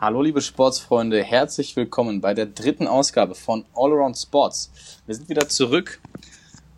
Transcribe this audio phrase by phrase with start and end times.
[0.00, 4.72] Hallo liebe Sportsfreunde, herzlich willkommen bei der dritten Ausgabe von All Around Sports.
[5.04, 6.00] Wir sind wieder zurück.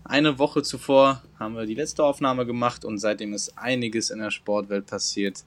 [0.02, 4.32] Eine Woche zuvor haben wir die letzte Aufnahme gemacht und seitdem ist einiges in der
[4.32, 5.44] Sportwelt passiert.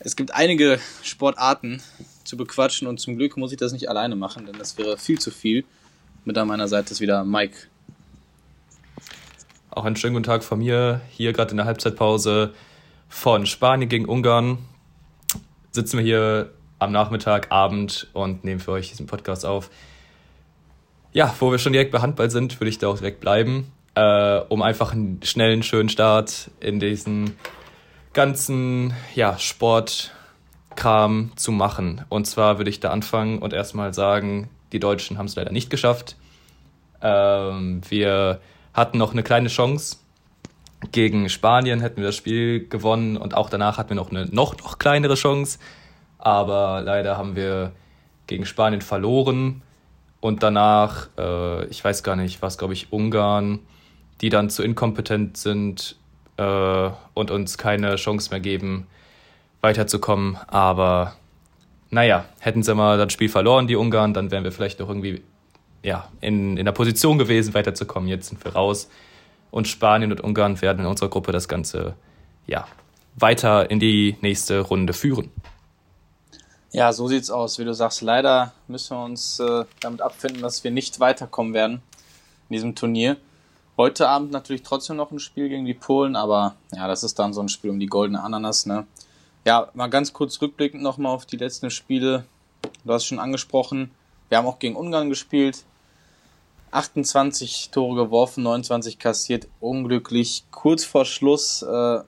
[0.00, 1.82] Es gibt einige Sportarten
[2.24, 5.18] zu bequatschen und zum Glück muss ich das nicht alleine machen, denn das wäre viel
[5.18, 5.64] zu viel.
[6.26, 7.56] Mit an meiner Seite ist wieder Mike.
[9.70, 12.52] Auch einen schönen guten Tag von mir, hier gerade in der Halbzeitpause
[13.08, 14.58] von Spanien gegen Ungarn.
[15.72, 19.70] Sitzen wir hier am Nachmittag, Abend und nehmen für euch diesen Podcast auf.
[21.12, 24.40] Ja, wo wir schon direkt bei Handball sind, würde ich da auch direkt bleiben, äh,
[24.48, 27.36] um einfach einen schnellen, schönen Start in diesen
[28.12, 32.04] ganzen ja, Sportkram zu machen.
[32.08, 35.70] Und zwar würde ich da anfangen und erstmal sagen, die Deutschen haben es leider nicht
[35.70, 36.16] geschafft.
[37.00, 38.40] Ähm, wir
[38.74, 39.96] hatten noch eine kleine Chance.
[40.92, 44.58] Gegen Spanien hätten wir das Spiel gewonnen und auch danach hatten wir noch eine noch,
[44.58, 45.58] noch kleinere Chance
[46.26, 47.70] aber leider haben wir
[48.26, 49.62] gegen Spanien verloren
[50.18, 53.60] und danach, äh, ich weiß gar nicht, was glaube ich, Ungarn,
[54.20, 55.94] die dann zu inkompetent sind
[56.36, 58.88] äh, und uns keine Chance mehr geben,
[59.60, 60.36] weiterzukommen.
[60.48, 61.14] Aber
[61.90, 65.22] naja, hätten sie mal das Spiel verloren, die Ungarn, dann wären wir vielleicht noch irgendwie
[65.84, 68.08] ja, in, in der Position gewesen, weiterzukommen.
[68.08, 68.90] Jetzt sind wir raus.
[69.52, 71.94] Und Spanien und Ungarn werden in unserer Gruppe das Ganze
[72.48, 72.66] ja,
[73.14, 75.30] weiter in die nächste Runde führen.
[76.72, 77.58] Ja, so sieht's aus.
[77.58, 81.80] Wie du sagst, leider müssen wir uns äh, damit abfinden, dass wir nicht weiterkommen werden
[82.48, 83.16] in diesem Turnier.
[83.76, 87.32] Heute Abend natürlich trotzdem noch ein Spiel gegen die Polen, aber ja, das ist dann
[87.32, 88.86] so ein Spiel um die goldene Ananas, ne?
[89.44, 92.24] Ja, mal ganz kurz rückblickend nochmal auf die letzten Spiele.
[92.84, 93.92] Du hast schon angesprochen,
[94.28, 95.64] wir haben auch gegen Ungarn gespielt.
[96.72, 100.44] 28 Tore geworfen, 29 kassiert, unglücklich.
[100.50, 102.00] Kurz vor Schluss, äh,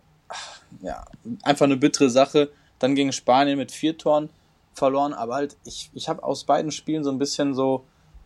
[0.83, 1.05] ja,
[1.43, 2.51] einfach eine bittere Sache.
[2.81, 4.31] Dann gegen Spanien mit vier Toren
[4.79, 7.85] verloren, aber halt, ich, ich habe aus beiden Spielen so ein bisschen so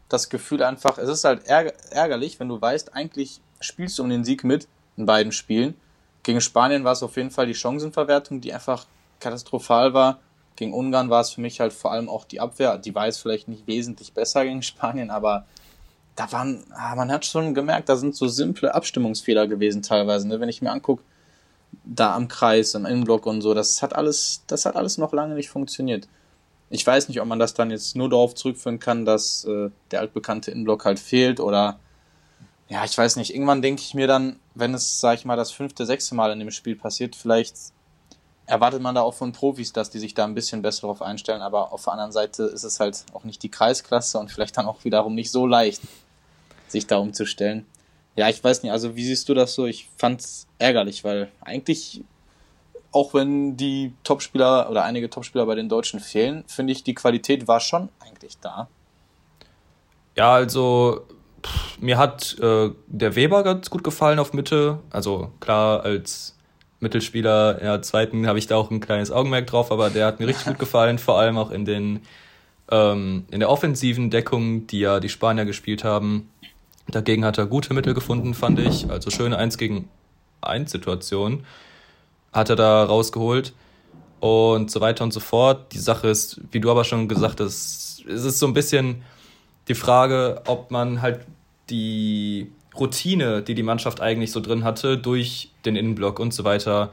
[0.09, 4.25] das Gefühl einfach, es ist halt ärgerlich, wenn du weißt, eigentlich spielst du um den
[4.25, 5.75] Sieg mit in beiden Spielen.
[6.23, 8.87] Gegen Spanien war es auf jeden Fall die Chancenverwertung, die einfach
[9.21, 10.21] katastrophal war.
[10.57, 12.79] Gegen Ungarn war es für mich halt vor allem auch die Abwehr.
[12.79, 15.47] Die war jetzt vielleicht nicht wesentlich besser gegen Spanien, aber
[16.15, 20.29] da waren, ah, man hat schon gemerkt, da sind so simple Abstimmungsfehler gewesen teilweise.
[20.29, 20.39] Ne?
[20.41, 21.03] Wenn ich mir angucke,
[21.85, 25.35] da am Kreis, im Innenblock und so, das hat alles, das hat alles noch lange
[25.35, 26.07] nicht funktioniert.
[26.75, 30.01] Ich weiß nicht, ob man das dann jetzt nur darauf zurückführen kann, dass äh, der
[30.01, 31.79] altbekannte Innenblock halt fehlt oder
[32.71, 33.35] ja, ich weiß nicht.
[33.35, 36.39] Irgendwann denke ich mir dann, wenn es, sag ich mal, das fünfte, sechste Mal in
[36.39, 37.57] dem Spiel passiert, vielleicht
[38.47, 41.43] erwartet man da auch von Profis, dass die sich da ein bisschen besser darauf einstellen,
[41.43, 44.65] aber auf der anderen Seite ist es halt auch nicht die Kreisklasse und vielleicht dann
[44.65, 45.83] auch wiederum nicht so leicht,
[46.69, 47.67] sich da umzustellen.
[48.17, 49.67] Ja, ich weiß nicht, also wie siehst du das so?
[49.67, 52.03] Ich fand's ärgerlich, weil eigentlich
[52.93, 57.49] auch wenn die Topspieler oder einige Topspieler bei den Deutschen fehlen, finde ich, die Qualität
[57.49, 58.69] war schon eigentlich da.
[60.15, 61.07] Ja, also
[61.45, 64.79] pff, mir hat äh, der Weber ganz gut gefallen auf Mitte.
[64.91, 66.37] Also klar, als
[66.81, 70.21] Mittelspieler in der zweiten habe ich da auch ein kleines Augenmerk drauf, aber der hat
[70.21, 72.01] mir richtig gut gefallen, vor allem auch in den
[72.71, 76.29] ähm, in der offensiven Deckung, die ja die Spanier gespielt haben.
[76.89, 78.91] Dagegen hat er gute Mittel gefunden, fand ich.
[78.91, 79.89] Also schöne 1 gegen
[80.43, 81.47] 1 Situationen
[82.33, 83.53] hat er da rausgeholt
[84.21, 85.73] und so weiter und so fort.
[85.73, 89.03] Die Sache ist, wie du aber schon gesagt hast, es ist so ein bisschen
[89.69, 91.21] die Frage, ob man halt
[91.71, 96.93] die Routine, die die Mannschaft eigentlich so drin hatte, durch den Innenblock und so weiter,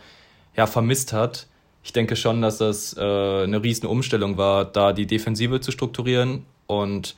[0.56, 1.48] ja, vermisst hat.
[1.84, 3.02] Ich denke schon, dass das äh,
[3.44, 7.16] eine riesen Umstellung war, da die Defensive zu strukturieren und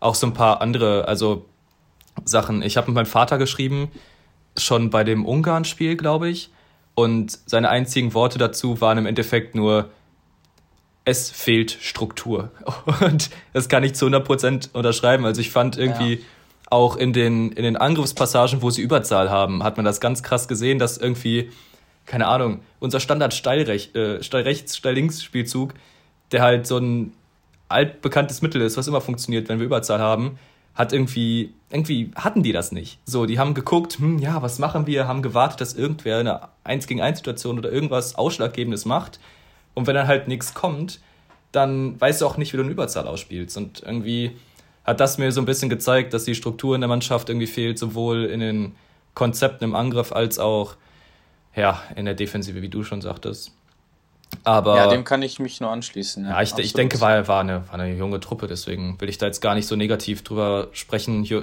[0.00, 1.46] auch so ein paar andere, also
[2.24, 2.62] Sachen.
[2.62, 3.90] Ich habe mit meinem Vater geschrieben,
[4.56, 6.50] schon bei dem Ungarn-Spiel, glaube ich,
[6.94, 9.90] und seine einzigen Worte dazu waren im Endeffekt nur,
[11.04, 12.50] es fehlt Struktur.
[13.00, 15.24] Und das kann ich zu 100% unterschreiben.
[15.24, 16.20] Also ich fand irgendwie ja.
[16.70, 20.48] auch in den, in den Angriffspassagen, wo sie Überzahl haben, hat man das ganz krass
[20.48, 21.50] gesehen, dass irgendwie,
[22.06, 25.74] keine Ahnung, unser Standard Steilrecht, äh, Steilrechts, Steillinks-Spielzug,
[26.30, 27.12] der halt so ein
[27.68, 30.38] altbekanntes Mittel ist, was immer funktioniert, wenn wir Überzahl haben,
[30.74, 32.98] hat irgendwie, irgendwie hatten die das nicht.
[33.04, 36.86] So, die haben geguckt, hm, ja, was machen wir, haben gewartet, dass irgendwer eine 1
[36.86, 39.20] gegen 1 Situation oder irgendwas Ausschlaggebendes macht.
[39.74, 41.00] Und wenn dann halt nichts kommt,
[41.50, 43.56] dann weißt du auch nicht, wie du eine Überzahl ausspielst.
[43.56, 44.32] Und irgendwie
[44.84, 47.78] hat das mir so ein bisschen gezeigt, dass die Struktur in der Mannschaft irgendwie fehlt,
[47.78, 48.74] sowohl in den
[49.14, 50.76] Konzepten im Angriff als auch
[51.54, 53.52] ja, in der Defensive, wie du schon sagtest.
[54.44, 56.24] Aber, ja, dem kann ich mich nur anschließen.
[56.24, 59.18] Ja, ja ich, ich denke, war, war, eine, war eine junge Truppe, deswegen will ich
[59.18, 61.22] da jetzt gar nicht so negativ drüber sprechen.
[61.22, 61.42] Hier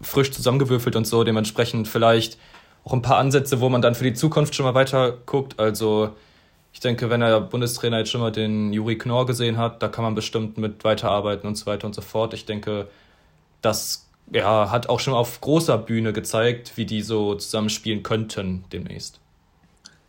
[0.00, 2.38] frisch zusammengewürfelt und so, dementsprechend vielleicht
[2.84, 5.58] auch ein paar Ansätze, wo man dann für die Zukunft schon mal weiter guckt.
[5.58, 6.14] Also
[6.76, 10.04] Ich denke, wenn der Bundestrainer jetzt schon mal den Juri Knorr gesehen hat, da kann
[10.04, 12.34] man bestimmt mit weiterarbeiten und so weiter und so fort.
[12.34, 12.88] Ich denke,
[13.62, 19.20] das ja, hat auch schon auf großer Bühne gezeigt, wie die so zusammenspielen könnten demnächst.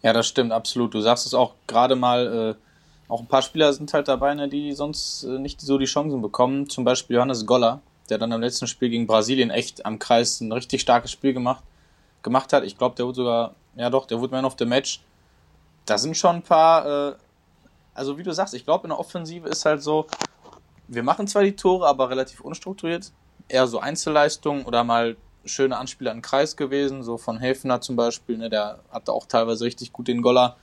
[0.04, 0.94] Ja, das stimmt, absolut.
[0.94, 4.48] Du sagst es auch gerade mal, äh, auch ein paar Spieler sind halt dabei, ne,
[4.48, 6.70] die sonst äh, nicht so die Chancen bekommen.
[6.70, 10.52] Zum Beispiel Johannes Goller, der dann am letzten Spiel gegen Brasilien echt am Kreis ein
[10.52, 11.64] richtig starkes Spiel gemacht,
[12.22, 12.64] gemacht hat.
[12.64, 15.02] Ich glaube, der wurde sogar, ja doch, der wurde Man of the Match.
[15.86, 17.16] Da sind schon ein paar, äh,
[17.94, 20.06] also wie du sagst, ich glaube, in der Offensive ist halt so,
[20.88, 23.12] wir machen zwar die Tore, aber relativ unstrukturiert.
[23.48, 25.16] Eher so Einzelleistungen oder mal
[25.48, 29.66] schöne Anspieler im Kreis gewesen, so von Häfner zum Beispiel, ne, der hat auch teilweise
[29.66, 30.58] richtig gut den Goller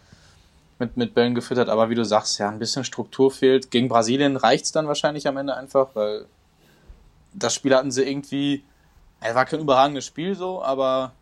[0.79, 3.71] mit, mit Bällen gefüttert, aber wie du sagst, ja, ein bisschen Struktur fehlt.
[3.71, 6.27] Gegen Brasilien reicht es dann wahrscheinlich am Ende einfach, weil
[7.33, 8.65] das Spiel hatten sie irgendwie,
[9.21, 11.13] es war kein überragendes Spiel so, aber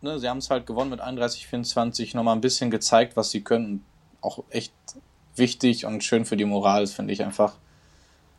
[0.00, 3.42] ne, sie haben es halt gewonnen mit 31, 24, nochmal ein bisschen gezeigt, was sie
[3.42, 3.84] können.
[4.20, 4.72] Auch echt
[5.36, 7.54] wichtig und schön für die Moral, finde ich einfach,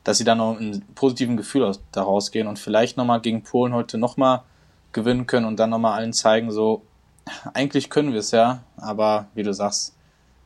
[0.03, 3.97] dass sie da noch einen positiven Gefühl daraus gehen und vielleicht nochmal gegen Polen heute
[3.97, 4.43] nochmal
[4.91, 6.81] gewinnen können und dann nochmal allen zeigen, so,
[7.53, 9.95] eigentlich können wir es ja, aber wie du sagst,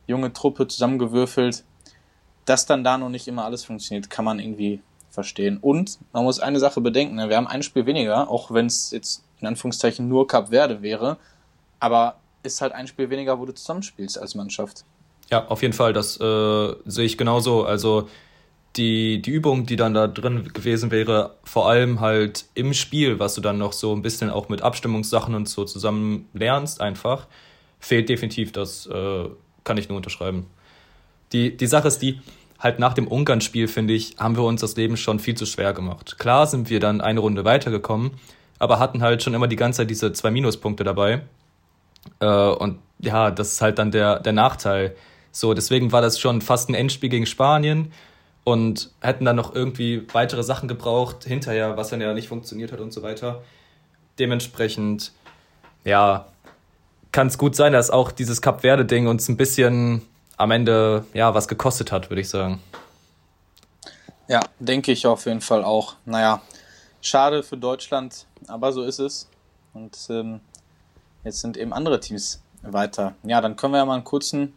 [0.06, 1.64] junge Truppe zusammengewürfelt,
[2.44, 4.80] dass dann da noch nicht immer alles funktioniert, kann man irgendwie
[5.10, 5.58] verstehen.
[5.60, 7.28] Und man muss eine Sache bedenken, ne?
[7.28, 11.16] wir haben ein Spiel weniger, auch wenn es jetzt in Anführungszeichen nur Cup Verde wäre,
[11.80, 14.84] aber ist halt ein Spiel weniger, wo du zusammenspielst als Mannschaft.
[15.30, 17.64] Ja, auf jeden Fall, das äh, sehe ich genauso.
[17.64, 18.08] Also
[18.76, 23.34] die, die Übung, die dann da drin gewesen wäre, vor allem halt im Spiel, was
[23.34, 27.26] du dann noch so ein bisschen auch mit Abstimmungssachen und so zusammen lernst, einfach,
[27.78, 28.52] fehlt definitiv.
[28.52, 29.28] Das äh,
[29.62, 30.46] kann ich nur unterschreiben.
[31.32, 32.20] Die, die Sache ist die,
[32.58, 35.72] halt nach dem Ungarn-Spiel, finde ich, haben wir uns das Leben schon viel zu schwer
[35.72, 36.18] gemacht.
[36.18, 38.12] Klar sind wir dann eine Runde weitergekommen,
[38.58, 41.22] aber hatten halt schon immer die ganze Zeit diese zwei Minuspunkte dabei.
[42.20, 44.96] Äh, und ja, das ist halt dann der, der Nachteil.
[45.30, 47.92] So, deswegen war das schon fast ein Endspiel gegen Spanien
[48.44, 52.80] und hätten dann noch irgendwie weitere Sachen gebraucht hinterher, was dann ja nicht funktioniert hat
[52.80, 53.42] und so weiter.
[54.18, 55.12] Dementsprechend,
[55.84, 56.26] ja,
[57.10, 60.02] kann es gut sein, dass auch dieses Cap Verde-Ding uns ein bisschen
[60.36, 62.60] am Ende ja was gekostet hat, würde ich sagen.
[64.28, 65.94] Ja, denke ich auf jeden Fall auch.
[66.04, 66.42] Naja,
[67.00, 69.28] schade für Deutschland, aber so ist es.
[69.74, 70.40] Und ähm,
[71.24, 73.14] jetzt sind eben andere Teams weiter.
[73.22, 74.54] Ja, dann können wir ja mal einen kurzen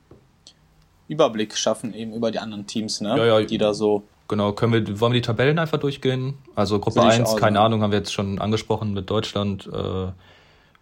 [1.07, 3.09] Überblick schaffen, eben über die anderen Teams, ne?
[3.18, 3.42] Ja, ja.
[3.42, 4.04] Die da so.
[4.27, 6.38] Genau, können wir, wollen wir die Tabellen einfach durchgehen?
[6.56, 10.07] Also Gruppe 1, keine Ahnung, haben wir jetzt schon angesprochen mit Deutschland, äh,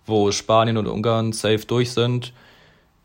[0.07, 2.33] wo Spanien und Ungarn safe durch sind,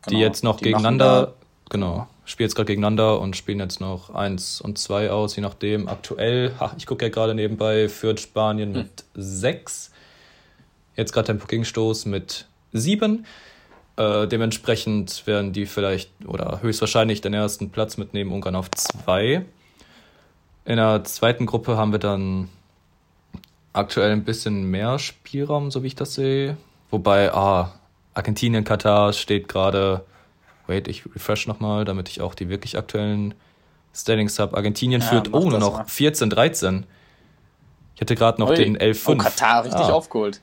[0.01, 1.33] genau, die jetzt noch die gegeneinander
[1.71, 2.05] Genau.
[2.25, 5.87] Spielen jetzt gerade gegeneinander und spielen jetzt noch eins und zwei aus, je nachdem.
[5.87, 8.81] Aktuell, ha, ich gucke ja gerade nebenbei, führt Spanien hm.
[8.81, 9.91] mit sechs.
[10.97, 13.25] Jetzt gerade Tempo Gegenstoß mit sieben.
[13.97, 19.45] Äh, dementsprechend werden die vielleicht oder höchstwahrscheinlich den ersten Platz mitnehmen, Ungarn auf zwei.
[20.65, 22.49] In der zweiten Gruppe haben wir dann
[23.73, 26.57] aktuell ein bisschen mehr Spielraum, so wie ich das sehe.
[26.89, 27.73] Wobei, ah,
[28.13, 30.03] Argentinien, Katar steht gerade
[30.71, 33.33] Wait, ich refresh nochmal, damit ich auch die wirklich aktuellen
[33.93, 34.55] Standings habe.
[34.55, 36.85] Argentinien ja, führt, oh, nur noch 14, 13.
[37.95, 38.55] Ich hatte gerade noch Ui.
[38.55, 39.01] den 11-5.
[39.07, 39.91] Oh, Katar richtig ah.
[39.91, 40.39] aufgeholt.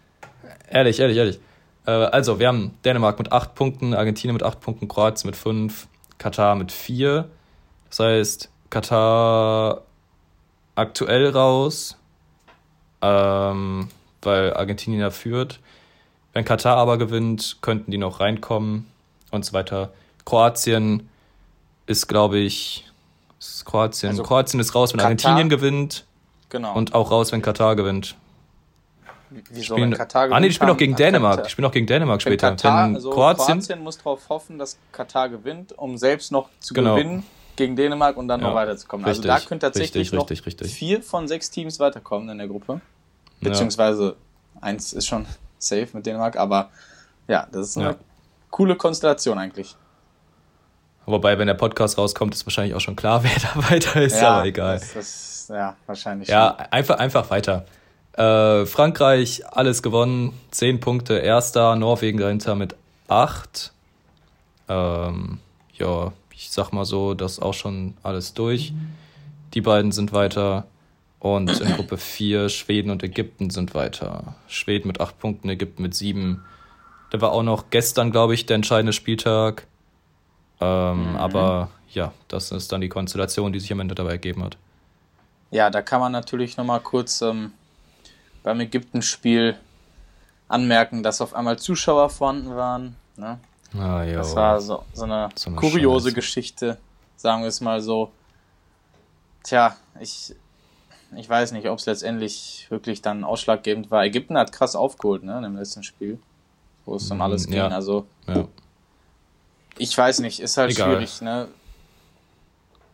[0.68, 1.40] Ehrlich, ehrlich, ehrlich.
[1.88, 5.88] Äh, also, wir haben Dänemark mit 8 Punkten, Argentinien mit 8 Punkten, Kroatien mit 5,
[6.18, 7.28] Katar mit 4.
[7.88, 9.82] Das heißt, Katar
[10.74, 11.96] aktuell raus,
[13.00, 13.88] ähm,
[14.20, 15.60] weil Argentinien ja führt.
[16.34, 18.86] Wenn Katar aber gewinnt, könnten die noch reinkommen
[19.30, 19.90] und so weiter.
[20.26, 21.08] Kroatien
[21.86, 22.84] ist, glaube ich,
[23.38, 24.10] ist Kroatien.
[24.10, 26.04] Also Kroatien ist raus, wenn Katar, Argentinien gewinnt.
[26.50, 26.74] Genau.
[26.74, 28.14] Und auch raus, wenn Katar gewinnt.
[29.30, 30.30] Wieso, spielen, wenn Katar?
[30.30, 31.44] Ah, nee, die spielen auch gegen Dänemark.
[31.44, 32.50] Die spielen auch gegen Dänemark später.
[32.50, 36.74] Katar, wenn also Kroatien, Kroatien muss darauf hoffen, dass Katar gewinnt, um selbst noch zu
[36.74, 36.94] genau.
[36.94, 37.24] gewinnen
[37.56, 39.04] gegen Dänemark und dann ja, noch weiterzukommen.
[39.06, 42.48] Richtig, also da können tatsächlich richtig, noch richtig, vier von sechs Teams weiterkommen in der
[42.48, 42.80] Gruppe.
[43.40, 44.16] Beziehungsweise
[44.54, 44.62] ja.
[44.62, 45.26] eins ist schon
[45.58, 46.70] safe mit Dänemark, aber
[47.26, 47.96] ja, das ist eine ja.
[48.50, 49.76] coole Konstellation eigentlich.
[51.04, 54.30] Wobei, wenn der Podcast rauskommt, ist wahrscheinlich auch schon klar, wer da weiter ist, ja,
[54.30, 54.78] aber egal.
[54.78, 56.28] Das, das, ja, wahrscheinlich.
[56.28, 56.72] Ja, schon.
[56.72, 57.64] einfach, einfach weiter.
[58.12, 62.74] Äh, Frankreich, alles gewonnen, zehn Punkte, erster, Norwegen dahinter mit
[63.06, 63.72] acht.
[64.68, 65.38] Ähm,
[65.74, 68.72] ja, ich sag mal so, das ist auch schon alles durch.
[69.54, 70.66] Die beiden sind weiter.
[71.20, 74.34] Und in Gruppe 4 Schweden und Ägypten sind weiter.
[74.46, 76.44] Schweden mit acht Punkten, Ägypten mit sieben.
[77.10, 79.66] Da war auch noch gestern, glaube ich, der entscheidende Spieltag.
[80.60, 81.16] Ähm, mhm.
[81.16, 84.56] Aber ja, das ist dann die Konstellation, die sich am Ende dabei ergeben hat.
[85.50, 87.52] Ja, da kann man natürlich nochmal kurz ähm,
[88.48, 89.56] beim Ägypten-Spiel
[90.48, 92.96] anmerken, dass auf einmal Zuschauer vorhanden waren.
[93.18, 93.38] Ne?
[93.78, 94.06] Ah.
[94.06, 96.14] Das war so, so eine, So eine kuriose Scheiße.
[96.14, 96.78] Geschichte,
[97.16, 98.10] sagen wir es mal so.
[99.42, 100.34] Tja, ich,
[101.14, 104.04] ich weiß nicht, ob es letztendlich wirklich dann ausschlaggebend war.
[104.04, 106.18] Ägypten hat krass aufgeholt, ne, im letzten Spiel,
[106.86, 107.56] wo es um Mm, alles ging.
[107.56, 107.68] ja.
[107.68, 108.48] Also, Ja.
[109.76, 110.88] ich weiß nicht, ist halt Egal.
[110.88, 111.48] schwierig, ne.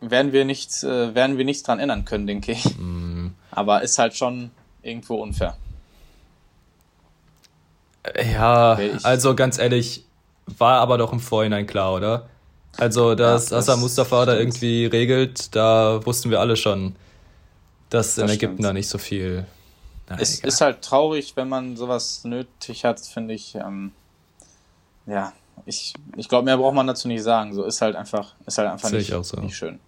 [0.01, 2.77] Werden wir nichts, äh, werden wir nichts dran ändern können, denke ich.
[2.77, 4.51] Mm, Aber ist halt schon
[4.85, 5.57] irgendwo unfair.
[8.33, 10.03] Ja, also ganz ehrlich,
[10.45, 12.29] war aber doch im Vorhinein klar, oder?
[12.77, 14.55] Also, dass Ja, das Hassan Mustafa da stimmt.
[14.55, 16.95] irgendwie regelt, da wussten wir alle schon,
[17.89, 18.65] dass in Das Ägypten stimmt.
[18.65, 19.45] da nicht so viel.
[20.09, 20.49] Na, Es egal.
[20.49, 23.55] ist halt traurig, wenn man sowas nötig hat, finde ich.
[23.55, 23.91] Ähm,
[25.07, 25.33] ja,
[25.65, 27.53] ich, ich glaube, mehr braucht man dazu nicht sagen.
[27.55, 29.39] So ist halt einfach, ist halt einfach nicht, so.
[29.39, 29.79] nicht schön.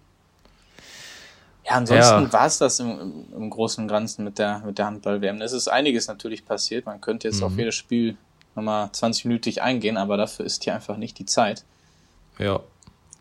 [1.68, 2.32] Ja, ansonsten Ja.
[2.32, 5.40] war es das im, im, Großen und Ganzen mit der, mit der Handball-WM.
[5.42, 6.86] Es ist einiges natürlich passiert.
[6.86, 7.58] Man könnte jetzt auf Mhm.
[7.58, 8.16] jedes Spiel
[8.54, 11.64] nochmal 20-minütig eingehen, aber dafür ist hier einfach nicht die Zeit.
[12.38, 12.60] Ja.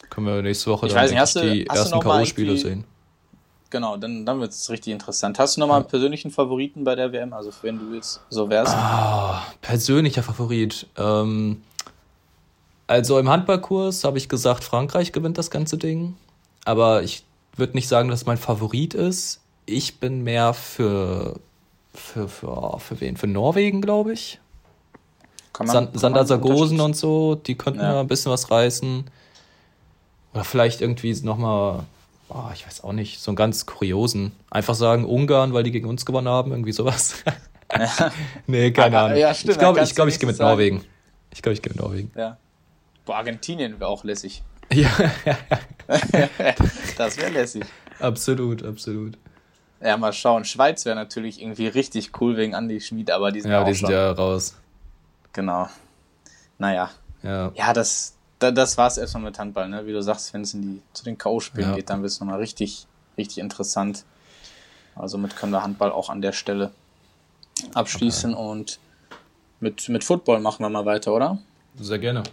[0.10, 2.86] Können wir nächste Woche Ich dann weiß nicht, hast du- die hast ersten K.O.-Spiele sehen.
[3.70, 5.38] Genau, dann, dann wird es richtig interessant.
[5.40, 7.34] Hast du nochmal einen persönlichen Favoriten bei der WM?
[7.34, 8.74] Also, wenn du jetzt so wärst?
[8.74, 10.88] Ah, persönlicher Favorit.
[10.98, 11.62] Ähm,
[12.88, 16.16] also im Handballkurs habe ich gesagt, Frankreich gewinnt das ganze Ding.
[16.64, 17.26] Aber ich
[17.58, 19.42] würde nicht sagen, dass es mein Favorit ist.
[19.66, 21.40] Ich bin mehr für
[21.94, 23.18] für für, für wen?
[23.18, 24.40] Für Norwegen, glaube ich.
[25.54, 27.94] Kann San kann Sander Sargosen und so, die könnten Ja.
[27.96, 28.00] ja.
[28.02, 29.06] ein bisschen was reißen.
[30.34, 31.84] Oder vielleicht irgendwie nochmal,
[32.30, 34.32] oh, ich weiß auch nicht, so einen ganz kuriosen.
[34.52, 37.24] Einfach sagen Ungarn, weil die gegen uns gewonnen haben, irgendwie sowas.
[38.48, 39.18] nee, keine Aber- Ahnung.
[39.18, 40.50] ja, stimmt, ich glaube, ich, glaub, ich gehe mit sagen.
[40.52, 40.84] Norwegen.
[41.34, 42.12] Ich glaube, ich gehe mit Norwegen.
[42.16, 42.38] Ja.
[43.06, 44.44] Boah, Argentinien wäre auch lässig.
[44.72, 44.90] Ja,
[46.98, 47.64] Das wäre lässig.
[48.00, 49.18] absolut, absolut.
[49.82, 50.44] Ja, mal schauen.
[50.46, 53.74] Schweiz wäre natürlich irgendwie richtig cool wegen Andi Schmid, aber die sind Ja, ja, die
[53.74, 53.92] sind schon.
[53.92, 54.56] ja raus.
[55.34, 55.70] Genau.
[56.58, 56.90] Naja.
[57.22, 59.86] Ja, Ja, das, da, das war's erstmal mit Handball, ne?
[59.86, 61.76] Wie du sagst, wenn es in die, zu den K.O.-Spielen Ja.
[61.76, 64.04] geht, dann wird es nochmal richtig, richtig interessant.
[64.96, 66.72] Also mit können wir Handball auch an der Stelle
[67.76, 68.80] abschließen und
[69.60, 71.38] mit, mit Football machen wir mal weiter, oder?
[71.80, 72.24] sehr gerne.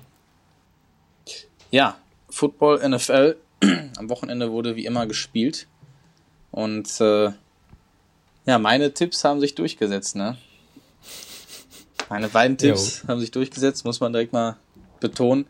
[1.70, 1.96] Ja,
[2.30, 3.36] Football, NFL.
[3.96, 5.66] Am Wochenende wurde wie immer gespielt.
[6.50, 7.30] Und äh,
[8.46, 10.36] ja, meine Tipps haben sich durchgesetzt, ne?
[12.08, 12.74] Meine beiden Jo.
[12.74, 14.56] Tipps haben sich durchgesetzt, muss man direkt mal
[15.00, 15.46] betonen.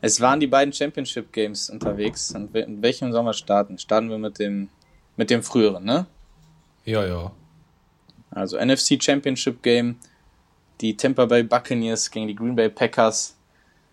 [0.00, 2.32] Es waren die beiden Championship Games unterwegs.
[2.32, 3.78] Und in welchem sollen wir starten?
[3.78, 4.68] Starten wir mit dem,
[5.16, 6.06] mit dem früheren, ne?
[6.84, 7.32] Ja, ja.
[8.30, 9.96] Also NFC Championship Game,
[10.80, 13.36] die Tampa Bay Buccaneers gegen die Green Bay Packers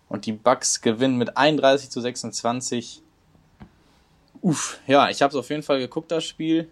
[0.08, 3.02] und die Bucks gewinnen mit 31 zu 26.
[4.46, 6.70] Uff, ja, ich habe es auf jeden Fall geguckt, das Spiel.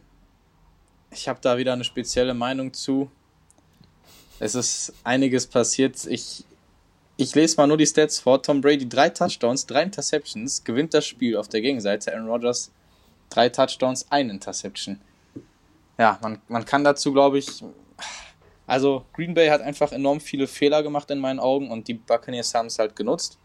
[1.11, 3.11] Ich habe da wieder eine spezielle Meinung zu.
[4.39, 6.07] Es ist einiges passiert.
[6.07, 6.45] Ich,
[7.17, 8.43] ich lese mal nur die Stats vor.
[8.43, 12.13] Tom Brady drei Touchdowns, drei Interceptions, gewinnt das Spiel auf der Gegenseite.
[12.13, 12.71] Aaron Rodgers
[13.31, 15.01] drei Touchdowns, ein Interception
[15.99, 17.63] ja, man, man kann dazu, glaube ich,
[18.67, 22.55] also Green Bay hat einfach enorm viele Fehler gemacht in meinen Augen und die Buccaneers
[22.55, 23.39] haben es halt genutzt.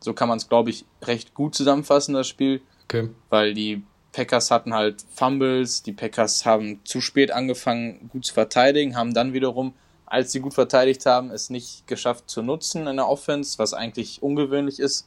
[0.00, 2.60] So kann man es, glaube ich, recht gut zusammenfassen, das Spiel,
[2.90, 3.10] Okay.
[3.28, 8.96] weil die Packers hatten halt Fumbles, die Packers haben zu spät angefangen, gut zu verteidigen,
[8.96, 9.74] haben dann wiederum,
[10.06, 14.22] als sie gut verteidigt haben, es nicht geschafft zu nutzen in der Offense, was eigentlich
[14.22, 15.06] ungewöhnlich ist.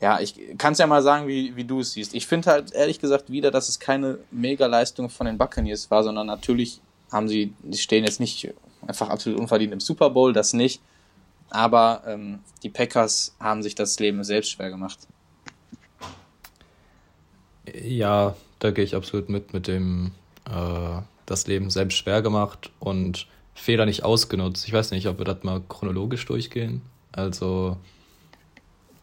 [0.00, 2.12] Ja, ich kann es ja mal sagen, wie, wie du es siehst.
[2.14, 6.26] Ich finde halt ehrlich gesagt wieder, dass es keine Mega-Leistung von den Buccaneers war, sondern
[6.26, 6.80] natürlich
[7.10, 8.52] haben sie, die stehen jetzt nicht
[8.86, 10.82] einfach absolut unverdient im Super Bowl, das nicht.
[11.50, 14.98] Aber ähm, die Packers haben sich das Leben selbst schwer gemacht.
[17.66, 20.12] Ja, da gehe ich absolut mit, mit dem
[20.46, 24.66] äh, das Leben selbst schwer gemacht und Fehler nicht ausgenutzt.
[24.66, 26.82] Ich weiß nicht, ob wir das mal chronologisch durchgehen.
[27.12, 27.76] Also,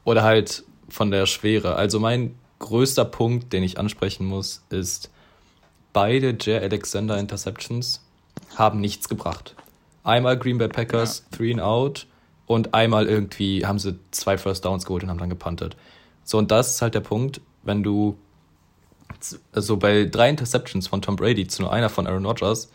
[0.04, 1.76] oder halt von der Schwere.
[1.76, 5.10] Also mein größter Punkt, den ich ansprechen muss, ist,
[5.94, 8.04] beide Jay Alexander Interceptions
[8.56, 9.56] haben nichts gebracht.
[10.04, 12.08] Einmal Green Bay Packers, three and out
[12.48, 15.76] und einmal irgendwie haben sie zwei First Downs geholt und haben dann gepuntet.
[16.24, 18.18] So, und das ist halt der Punkt, wenn du
[19.52, 22.70] also bei drei Interceptions von Tom Brady zu nur einer von Aaron Rodgers,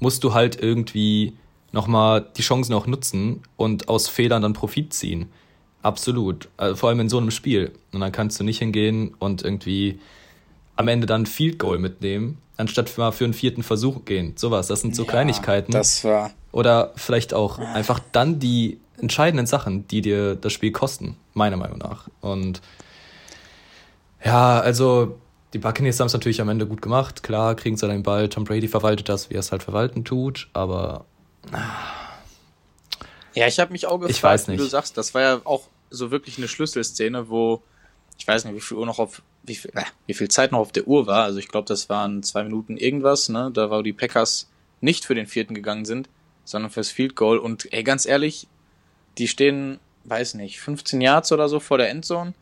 [0.00, 1.36] musst du halt irgendwie
[1.72, 5.30] nochmal die Chancen auch nutzen und aus Fehlern dann Profit ziehen.
[5.82, 6.48] Absolut.
[6.56, 7.72] Also vor allem in so einem Spiel.
[7.92, 9.98] Und dann kannst du nicht hingehen und irgendwie
[10.76, 14.32] am Ende dann ein Field Goal mitnehmen, anstatt mal für einen vierten Versuch gehen.
[14.36, 15.72] Sowas, das sind so Kleinigkeiten.
[15.72, 16.30] Das war.
[16.52, 21.78] Oder vielleicht auch einfach dann die entscheidenden Sachen, die dir das Spiel kosten, meiner Meinung
[21.78, 22.08] nach.
[22.20, 22.62] Und
[24.24, 25.18] ja, also
[25.54, 27.22] die Buccaneers haben es natürlich am Ende gut gemacht.
[27.22, 28.28] Klar, kriegen sie den Ball.
[28.28, 30.48] Tom Brady verwaltet das, wie er es halt verwalten tut.
[30.52, 31.06] Aber
[33.34, 34.58] Ja, ich habe mich auch gefragt, ich weiß nicht.
[34.58, 37.62] wie du sagst, das war ja auch so wirklich eine Schlüsselszene, wo
[38.18, 40.58] ich weiß nicht, wie viel Uhr noch auf wie viel, äh, wie viel Zeit noch
[40.58, 41.24] auf der Uhr war.
[41.24, 43.50] Also ich glaube, das waren zwei Minuten irgendwas, ne?
[43.52, 46.08] Da war die Packers nicht für den vierten gegangen sind,
[46.44, 47.38] sondern fürs Field Goal.
[47.38, 48.48] Und ey, ganz ehrlich,
[49.18, 52.34] die stehen, weiß nicht, 15 Yards oder so vor der Endzone.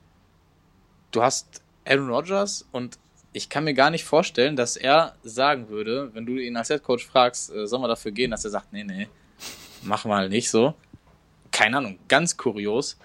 [1.10, 2.98] Du hast Aaron Rodgers und
[3.32, 6.82] ich kann mir gar nicht vorstellen, dass er sagen würde, wenn du ihn als Head
[6.82, 9.08] Coach fragst, äh, soll man dafür gehen, dass er sagt, nee, nee,
[9.82, 10.74] mach mal nicht so.
[11.50, 12.98] Keine Ahnung, ganz kurios.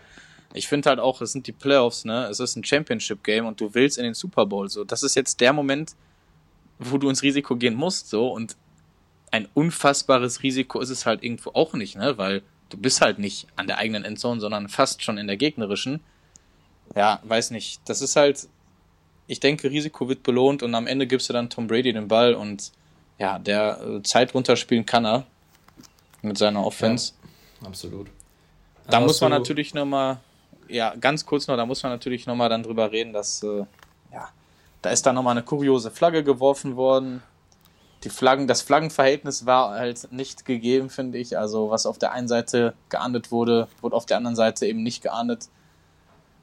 [0.54, 2.28] Ich finde halt auch, es sind die Playoffs, ne?
[2.28, 4.70] Es ist ein Championship-Game und du willst in den Super Bowl.
[4.70, 5.96] So, das ist jetzt der Moment,
[6.80, 8.56] wo du ins Risiko gehen musst, so und
[9.32, 12.18] ein unfassbares Risiko ist es halt irgendwo auch nicht, ne?
[12.18, 16.02] Weil du bist halt nicht an der eigenen Endzone, sondern fast schon in der gegnerischen.
[16.96, 17.82] Ja, weiß nicht.
[17.86, 18.48] Das ist halt,
[19.28, 22.34] ich denke, Risiko wird belohnt und am Ende gibst du dann Tom Brady den Ball
[22.34, 22.72] und
[23.20, 25.26] ja, der äh, Zeit runterspielen kann er
[26.22, 27.14] mit seiner Offense.
[27.62, 28.08] Ja, absolut.
[28.90, 30.20] Da muss man natürlich nochmal,
[30.70, 33.66] ja, ganz kurz noch, da muss man natürlich nochmal dann drüber reden, dass, äh,
[34.14, 34.30] ja,
[34.82, 37.22] da ist dann nochmal eine kuriose Flagge geworfen worden.
[38.04, 41.38] Die Flaggen, das Flaggenverhältnis war halt nicht gegeben, finde ich.
[41.38, 45.02] Also, was auf der einen Seite geahndet wurde, wurde auf der anderen Seite eben nicht
[45.02, 45.50] geahndet.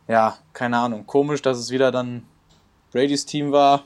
[0.09, 1.07] Ja, keine Ahnung.
[1.07, 2.25] Komisch, dass es wieder dann
[2.95, 3.85] Bradys Team war.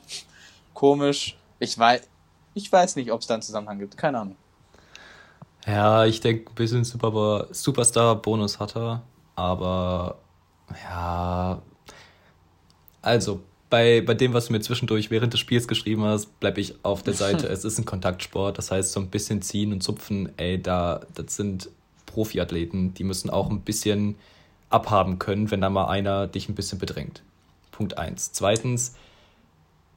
[0.75, 1.35] Komisch.
[1.59, 2.07] Ich weiß,
[2.53, 3.97] ich weiß nicht, ob es da einen Zusammenhang gibt.
[3.97, 4.37] Keine Ahnung.
[5.67, 9.03] Ja, ich denke, ein bisschen Superstar-Bonus hat er,
[9.35, 10.19] aber
[10.85, 11.63] ja.
[13.01, 16.75] Also, bei, bei dem, was du mir zwischendurch während des Spiels geschrieben hast, bleibe ich
[16.85, 17.49] auf der Seite.
[17.49, 21.35] es ist ein Kontaktsport, das heißt, so ein bisschen ziehen und zupfen, ey, da, das
[21.35, 21.71] sind
[22.05, 24.17] Profiathleten, die müssen auch ein bisschen
[24.69, 27.23] abhaben können, wenn da mal einer dich ein bisschen bedrängt.
[27.79, 28.33] Punkt eins.
[28.33, 28.97] Zweitens,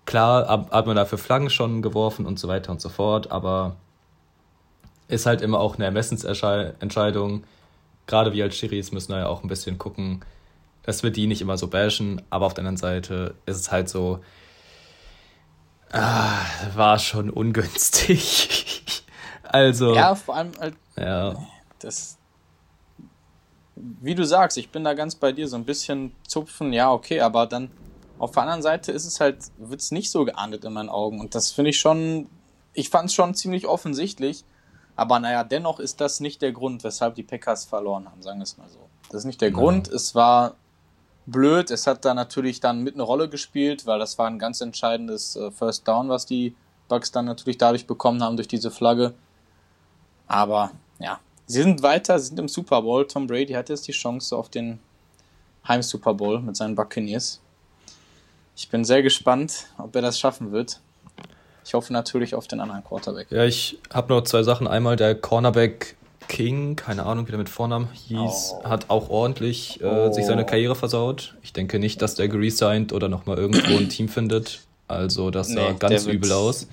[0.05, 3.75] klar, hat man dafür Flaggen schon geworfen und so weiter und so fort, aber
[5.07, 7.43] ist halt immer auch eine Ermessensentscheidung.
[8.05, 10.23] Gerade wir als Schiris müssen ja auch ein bisschen gucken,
[10.83, 13.89] dass wir die nicht immer so bashen, aber auf der anderen Seite ist es halt
[13.89, 14.19] so,
[15.91, 16.37] ah,
[16.75, 19.03] war schon ungünstig.
[19.43, 19.95] also.
[19.95, 20.75] Ja, vor allem halt.
[20.97, 21.35] Ja.
[21.79, 22.19] Das.
[24.01, 27.21] Wie du sagst, ich bin da ganz bei dir, so ein bisschen zupfen, ja, okay,
[27.21, 27.71] aber dann
[28.19, 31.19] auf der anderen Seite ist es halt, wird es nicht so geahndet in meinen Augen.
[31.19, 32.29] Und das finde ich schon,
[32.73, 34.45] ich fand es schon ziemlich offensichtlich.
[34.95, 38.43] Aber naja, dennoch ist das nicht der Grund, weshalb die Packers verloren haben, sagen wir
[38.43, 38.77] es mal so.
[39.09, 39.55] Das ist nicht der ja.
[39.55, 39.87] Grund.
[39.87, 40.55] Es war
[41.25, 41.71] blöd.
[41.71, 45.35] Es hat da natürlich dann mit eine Rolle gespielt, weil das war ein ganz entscheidendes
[45.35, 46.55] äh, First Down, was die
[46.87, 49.13] Bucks dann natürlich dadurch bekommen haben, durch diese Flagge.
[50.27, 51.19] Aber ja,
[51.51, 53.05] sie sind weiter, sie sind im Super Bowl.
[53.05, 54.79] Tom Brady hat jetzt die Chance auf den
[55.67, 57.39] Heim-Super Bowl mit seinen Buccaneers.
[58.55, 60.79] Ich bin sehr gespannt, ob er das schaffen wird.
[61.63, 63.27] Ich hoffe natürlich auf den anderen Quarterback.
[63.31, 64.67] Ja, ich habe noch zwei Sachen.
[64.67, 65.95] Einmal der Cornerback
[66.27, 68.63] King, keine Ahnung, wie der mit Vornamen hieß, oh.
[68.63, 70.13] hat auch ordentlich äh, oh.
[70.13, 71.35] sich seine Karriere versaut.
[71.43, 74.61] Ich denke nicht, dass der geresigned oder nochmal irgendwo ein Team findet.
[74.87, 76.67] Also das sah nee, ganz übel aus.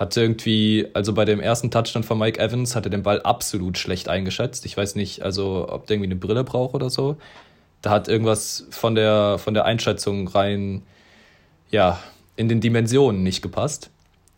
[0.00, 3.76] Hatte irgendwie, also bei dem ersten Touchdown von Mike Evans hat er den Ball absolut
[3.76, 4.64] schlecht eingeschätzt.
[4.64, 7.18] Ich weiß nicht, also ob der irgendwie eine Brille braucht oder so.
[7.82, 10.80] Da hat irgendwas von der, von der Einschätzung rein,
[11.70, 12.00] ja,
[12.36, 13.90] in den Dimensionen nicht gepasst.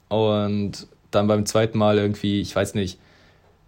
[0.09, 2.99] Und dann beim zweiten Mal irgendwie, ich weiß nicht,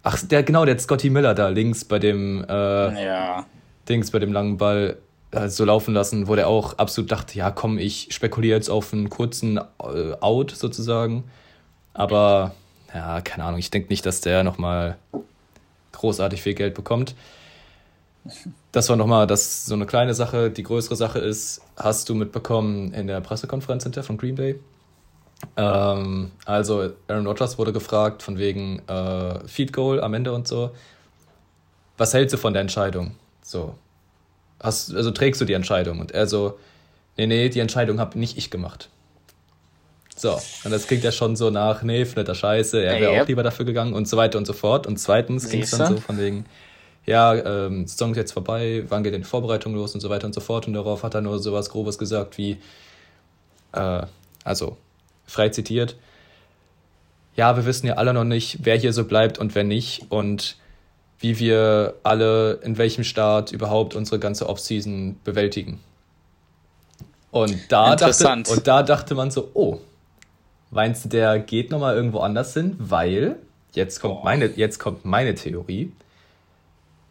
[0.03, 3.45] ach, der, genau, der Scotty Miller da links bei dem, äh, ja.
[3.87, 4.97] Dings, bei dem langen Ball
[5.31, 8.91] äh, so laufen lassen, wo der auch absolut dachte, ja komm, ich spekuliere jetzt auf
[8.91, 11.23] einen kurzen äh, Out sozusagen.
[11.95, 12.53] Aber,
[12.93, 14.97] ja, keine Ahnung, ich denke nicht, dass der nochmal
[15.93, 17.15] großartig viel Geld bekommt.
[18.73, 20.51] Das war nochmal das, so eine kleine Sache.
[20.51, 24.59] Die größere Sache ist, hast du mitbekommen in der Pressekonferenz hinter von Green Bay?
[25.55, 30.71] Ähm, also Aaron Rodgers wurde gefragt von wegen äh, Feed Goal am Ende und so.
[31.97, 33.15] Was hältst du von der Entscheidung?
[33.41, 33.75] So.
[34.59, 35.99] Hast, also trägst du die Entscheidung?
[35.99, 36.59] Und er so,
[37.15, 38.89] nee, nee, die Entscheidung habe nicht ich gemacht.
[40.15, 43.23] So, und das klingt ja schon so nach, nee, findet er scheiße, er wäre yep.
[43.23, 44.87] auch lieber dafür gegangen und so weiter und so fort.
[44.87, 46.45] Und zweitens ging es dann so von wegen,
[47.05, 50.25] ja, ähm, Saison ist jetzt vorbei, wann geht denn die Vorbereitung los und so weiter
[50.25, 50.67] und so fort.
[50.67, 52.57] Und darauf hat er nur sowas Grobes gesagt wie,
[53.73, 54.03] äh,
[54.43, 54.77] also
[55.27, 55.97] frei zitiert,
[57.35, 60.55] ja, wir wissen ja alle noch nicht, wer hier so bleibt und wer nicht und
[61.19, 65.81] wie wir alle in welchem Staat überhaupt unsere ganze Offseason bewältigen.
[67.31, 69.79] Und da, dachte, und da dachte man so, oh,
[70.75, 72.75] meinst du, der geht nochmal irgendwo anders hin?
[72.77, 73.37] Weil,
[73.73, 75.91] jetzt kommt, meine, jetzt kommt meine Theorie,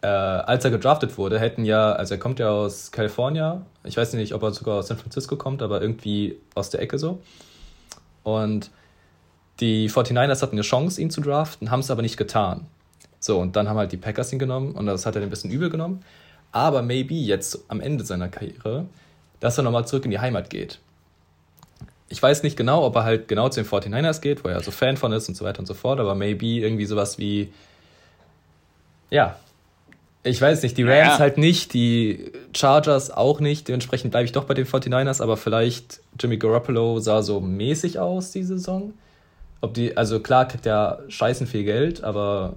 [0.02, 4.12] äh, als er gedraftet wurde, hätten ja, also er kommt ja aus Kalifornien, ich weiß
[4.12, 7.22] nicht, ob er sogar aus San Francisco kommt, aber irgendwie aus der Ecke so.
[8.22, 8.70] Und
[9.60, 12.66] die 49ers hatten eine Chance, ihn zu draften, haben es aber nicht getan.
[13.18, 15.50] So, und dann haben halt die Packers ihn genommen und das hat er ein bisschen
[15.50, 16.04] übel genommen.
[16.52, 18.86] Aber maybe jetzt am Ende seiner Karriere,
[19.40, 20.80] dass er nochmal zurück in die Heimat geht.
[22.08, 24.70] Ich weiß nicht genau, ob er halt genau zu den 49ers geht, wo er so
[24.70, 27.52] Fan von ist und so weiter und so fort, aber maybe irgendwie sowas wie,
[29.10, 29.36] ja,
[30.22, 31.18] ich weiß nicht, die Rams ja.
[31.18, 36.00] halt nicht, die Chargers auch nicht, dementsprechend bleibe ich doch bei den 49ers, aber vielleicht
[36.18, 38.94] Jimmy Garoppolo sah so mäßig aus die Saison.
[39.60, 42.56] Ob die, also klar kriegt er scheißen viel Geld, aber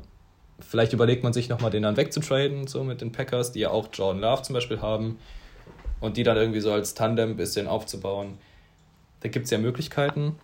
[0.59, 3.87] vielleicht überlegt man sich nochmal, den dann wegzutraden, so mit den Packers, die ja auch
[3.93, 5.19] Jordan Love zum Beispiel haben.
[5.99, 8.37] Und die dann irgendwie so als Tandem ein bisschen aufzubauen.
[9.21, 10.37] Da gibt es ja Möglichkeiten.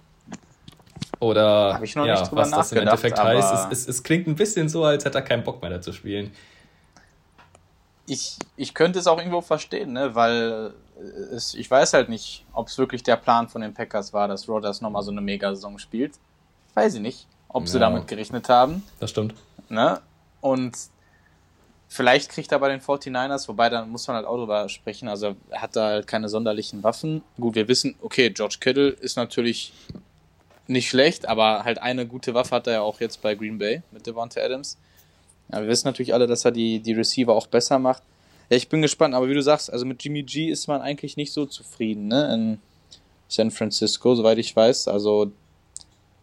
[1.19, 3.71] Oder ich noch ja, nicht was das im Endeffekt heißt.
[3.71, 5.93] Es, es, es klingt ein bisschen so, als hätte er keinen Bock mehr da zu
[5.93, 6.31] spielen.
[8.05, 10.13] Ich, ich könnte es auch irgendwo verstehen, ne?
[10.15, 10.73] weil
[11.31, 14.49] es, ich weiß halt nicht, ob es wirklich der Plan von den Packers war, dass
[14.49, 16.13] Rodgers nochmal so eine Mega-Saison spielt.
[16.73, 18.83] Weiß ich nicht, ob sie ja, damit gerechnet haben.
[18.99, 19.33] Das stimmt.
[19.69, 20.01] Ne?
[20.41, 20.77] Und
[21.93, 25.36] vielleicht kriegt er bei den 49ers, wobei dann muss man halt auch drüber sprechen, also
[25.49, 27.21] er hat da halt keine sonderlichen Waffen.
[27.39, 29.73] Gut, wir wissen, okay, George Kittle ist natürlich
[30.67, 33.84] nicht schlecht, aber halt eine gute Waffe hat er ja auch jetzt bei Green Bay
[33.91, 34.77] mit Devonta Adams.
[35.51, 38.01] Ja, wir wissen natürlich alle, dass er die, die Receiver auch besser macht.
[38.49, 41.15] Ja, ich bin gespannt, aber wie du sagst, also mit Jimmy G ist man eigentlich
[41.15, 42.34] nicht so zufrieden, ne?
[42.34, 42.60] In
[43.27, 44.88] San Francisco, soweit ich weiß.
[44.88, 45.32] Also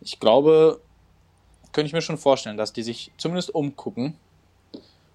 [0.00, 0.80] ich glaube,
[1.72, 4.16] könnte ich mir schon vorstellen, dass die sich zumindest umgucken.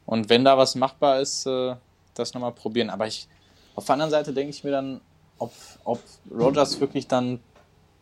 [0.05, 1.75] Und wenn da was machbar ist, äh,
[2.13, 2.89] das nochmal probieren.
[2.89, 3.27] Aber ich,
[3.75, 5.01] auf der anderen Seite denke ich mir dann,
[5.37, 5.51] ob,
[5.83, 5.99] ob
[6.31, 7.39] Rogers wirklich dann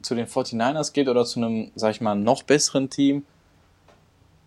[0.01, 3.25] zu den 49ers geht oder zu einem, sag ich mal, noch besseren Team.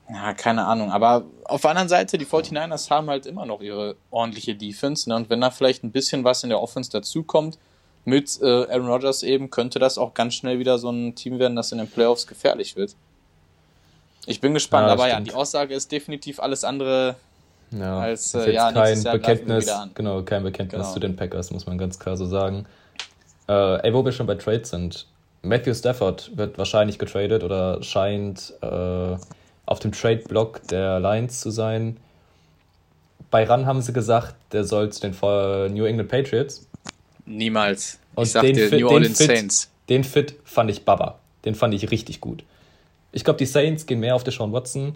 [0.08, 0.92] Ja, keine Ahnung.
[0.92, 5.08] Aber auf der anderen Seite, die 49ers haben halt immer noch ihre ordentliche Defense.
[5.08, 5.16] Ne?
[5.16, 7.58] Und wenn da vielleicht ein bisschen was in der Offense dazukommt,
[8.04, 11.56] mit äh, Aaron Rodgers eben, könnte das auch ganz schnell wieder so ein Team werden,
[11.56, 12.94] das in den Playoffs gefährlich wird.
[14.26, 15.26] Ich bin gespannt, ja, aber stimmt.
[15.26, 17.16] ja, die Aussage ist definitiv alles andere
[17.80, 20.92] ja, als äh, ja, kein Bekenntnis, genau, kein Bekenntnis genau.
[20.92, 22.66] zu den Packers, muss man ganz klar so sagen.
[23.48, 25.06] Äh, ey, wo wir schon bei Trades sind.
[25.42, 29.16] Matthew Stafford wird wahrscheinlich getradet oder scheint äh,
[29.66, 31.98] auf dem Trade-Block der Lions zu sein.
[33.30, 35.12] Bei Run haben sie gesagt, der soll zu den
[35.74, 36.66] New England Patriots.
[37.26, 37.98] Niemals.
[38.14, 39.70] Und ich sag den dir, Fit, New Orleans Fit, Saints.
[39.88, 41.18] Den Fit fand ich Baba.
[41.44, 42.44] Den fand ich richtig gut.
[43.12, 44.94] Ich glaube, die Saints gehen mehr auf Deshaun Watson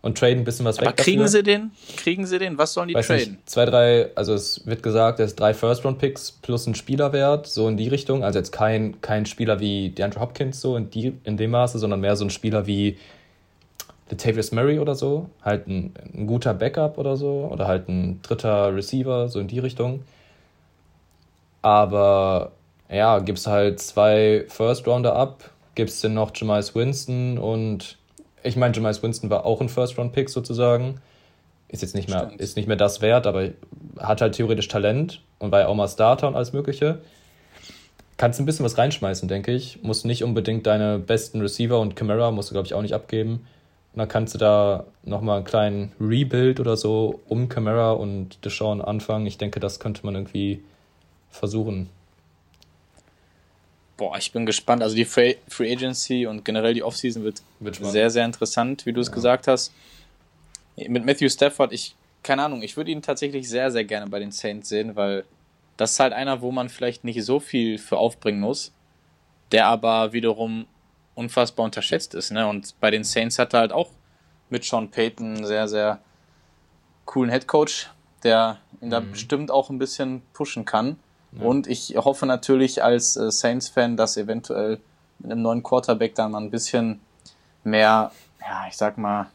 [0.00, 0.96] und traden ein bisschen was Aber weg.
[0.96, 1.28] Kriegen dafür.
[1.28, 1.70] sie den?
[1.96, 2.56] Kriegen sie den?
[2.56, 3.32] Was sollen die Weiß traden?
[3.32, 7.68] Nicht, zwei, drei, also es wird gesagt, es ist drei First-Round-Picks plus ein Spielerwert, so
[7.68, 8.22] in die Richtung.
[8.22, 12.00] Also jetzt kein, kein Spieler wie DeAndre Hopkins so in, die, in dem Maße, sondern
[12.00, 12.96] mehr so ein Spieler wie
[14.10, 15.28] Latavius Murray oder so.
[15.42, 17.48] Halt ein, ein guter Backup oder so.
[17.50, 20.04] Oder halt ein dritter Receiver, so in die Richtung.
[21.60, 22.52] Aber
[22.88, 27.97] ja, gibst halt zwei First-Rounder ab, gibst dann noch Jamais Winston und
[28.42, 31.00] ich meine, Jamais Winston war auch ein First-Round-Pick sozusagen.
[31.68, 33.50] Ist jetzt nicht mehr, ist nicht mehr das wert, aber
[33.98, 37.00] hat halt theoretisch Talent und war ja auch mal Starter und alles Mögliche.
[38.16, 39.82] Kannst ein bisschen was reinschmeißen, denke ich.
[39.82, 43.46] Musst nicht unbedingt deine besten Receiver und Camera, musst du, glaube ich, auch nicht abgeben.
[43.92, 48.80] Und dann kannst du da nochmal einen kleinen Rebuild oder so um Camera und Deshaun
[48.80, 49.26] anfangen.
[49.26, 50.62] Ich denke, das könnte man irgendwie
[51.30, 51.90] versuchen.
[53.98, 54.80] Boah, ich bin gespannt.
[54.82, 58.92] Also die Free, Free Agency und generell die Offseason wird, wird sehr, sehr interessant, wie
[58.92, 59.14] du es ja.
[59.14, 59.72] gesagt hast.
[60.76, 64.30] Mit Matthew Stafford, ich, keine Ahnung, ich würde ihn tatsächlich sehr, sehr gerne bei den
[64.30, 65.24] Saints sehen, weil
[65.76, 68.72] das ist halt einer, wo man vielleicht nicht so viel für aufbringen muss,
[69.50, 70.66] der aber wiederum
[71.16, 72.30] unfassbar unterschätzt ist.
[72.30, 72.46] Ne?
[72.46, 73.90] Und bei den Saints hat er halt auch
[74.48, 75.98] mit Sean Payton einen sehr, sehr
[77.04, 77.88] coolen Headcoach,
[78.22, 78.90] der ihn mhm.
[78.92, 81.00] da bestimmt auch ein bisschen pushen kann.
[81.32, 81.44] Ja.
[81.44, 84.80] Und ich hoffe natürlich als äh, Saints-Fan, dass eventuell
[85.18, 87.00] mit einem neuen Quarterback dann mal ein bisschen
[87.64, 89.26] mehr, ja, ich sag mal,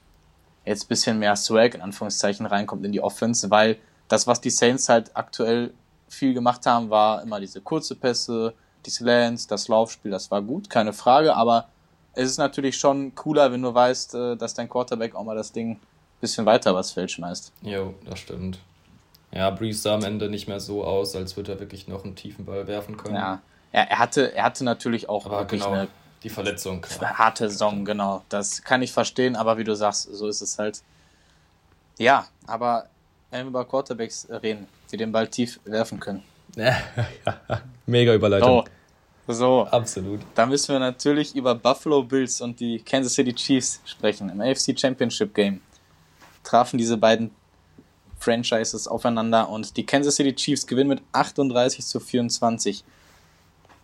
[0.65, 3.77] jetzt ein bisschen mehr Swag in Anführungszeichen reinkommt in die Offense, weil
[4.07, 5.73] das, was die Saints halt aktuell
[6.07, 8.53] viel gemacht haben, war immer diese kurze Pässe,
[8.85, 11.67] die Slants, das Laufspiel, das war gut, keine Frage, aber
[12.13, 15.51] es ist natürlich schon cooler, wenn du weißt, äh, dass dein Quarterback auch mal das
[15.51, 15.79] Ding ein
[16.21, 17.51] bisschen weiter übers Feld schmeißt.
[17.61, 18.59] Jo, das stimmt.
[19.33, 22.15] Ja, Breeze sah am Ende nicht mehr so aus, als würde er wirklich noch einen
[22.15, 23.15] tiefen Ball werfen können.
[23.15, 23.41] Ja,
[23.71, 25.87] er, er hatte, er hatte natürlich auch aber wirklich genau, eine
[26.23, 26.85] die Verletzung.
[27.01, 28.23] Harte Saison, genau.
[28.29, 30.81] Das kann ich verstehen, aber wie du sagst, so ist es halt.
[31.97, 32.87] Ja, aber
[33.29, 36.23] wenn wir über Quarterbacks reden, die den Ball tief werfen können.
[37.85, 38.65] Mega Überleitung.
[39.27, 39.67] So, so.
[39.69, 40.21] Absolut.
[40.35, 44.29] Da müssen wir natürlich über Buffalo Bills und die Kansas City Chiefs sprechen.
[44.29, 45.61] Im AFC Championship Game
[46.43, 47.31] trafen diese beiden
[48.23, 52.83] Franchises aufeinander und die Kansas City Chiefs gewinnen mit 38 zu 24.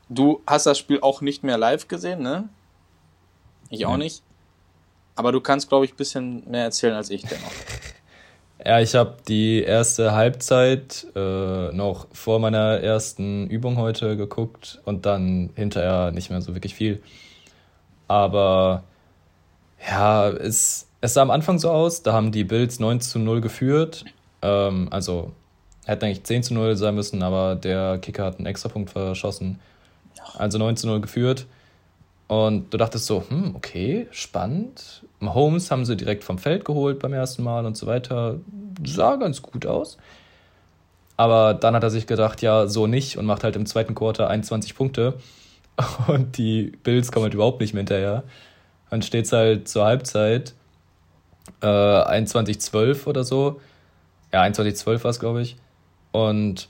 [0.10, 2.50] Du hast das Spiel auch nicht mehr live gesehen, ne?
[3.70, 4.24] Ich auch nicht.
[5.16, 7.52] Aber du kannst, glaube ich, ein bisschen mehr erzählen als ich dennoch.
[8.66, 15.06] Ja, ich habe die erste Halbzeit äh, noch vor meiner ersten Übung heute geguckt und
[15.06, 17.02] dann hinterher nicht mehr so wirklich viel.
[18.10, 18.84] Aber
[19.90, 23.40] ja, es, es sah am Anfang so aus, da haben die Bills 9 zu 0
[23.40, 24.04] geführt.
[24.42, 25.32] Ähm, also
[25.86, 29.60] hätte eigentlich 10 zu 0 sein müssen, aber der Kicker hat einen Extrapunkt verschossen.
[30.38, 31.48] Also 9 zu 0 geführt.
[32.28, 35.04] Und du dachtest so, hm, okay, spannend.
[35.20, 38.36] Mahomes haben sie direkt vom Feld geholt beim ersten Mal und so weiter.
[38.86, 39.98] Sah ganz gut aus.
[41.18, 44.30] Aber dann hat er sich gedacht, ja, so nicht und macht halt im zweiten Quarter
[44.30, 45.16] 21 Punkte.
[46.08, 48.24] Und die Bills kommen halt überhaupt nicht mehr hinterher.
[48.90, 50.54] Dann steht es halt zur Halbzeit
[51.62, 53.60] äh, 21-12 oder so.
[54.32, 55.56] Ja, 21-12 war es, glaube ich.
[56.12, 56.70] Und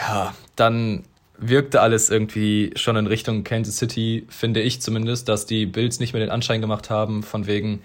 [0.00, 1.04] ja, dann
[1.38, 6.12] wirkte alles irgendwie schon in Richtung Kansas City, finde ich zumindest, dass die Bills nicht
[6.12, 7.82] mehr den Anschein gemacht haben, von wegen,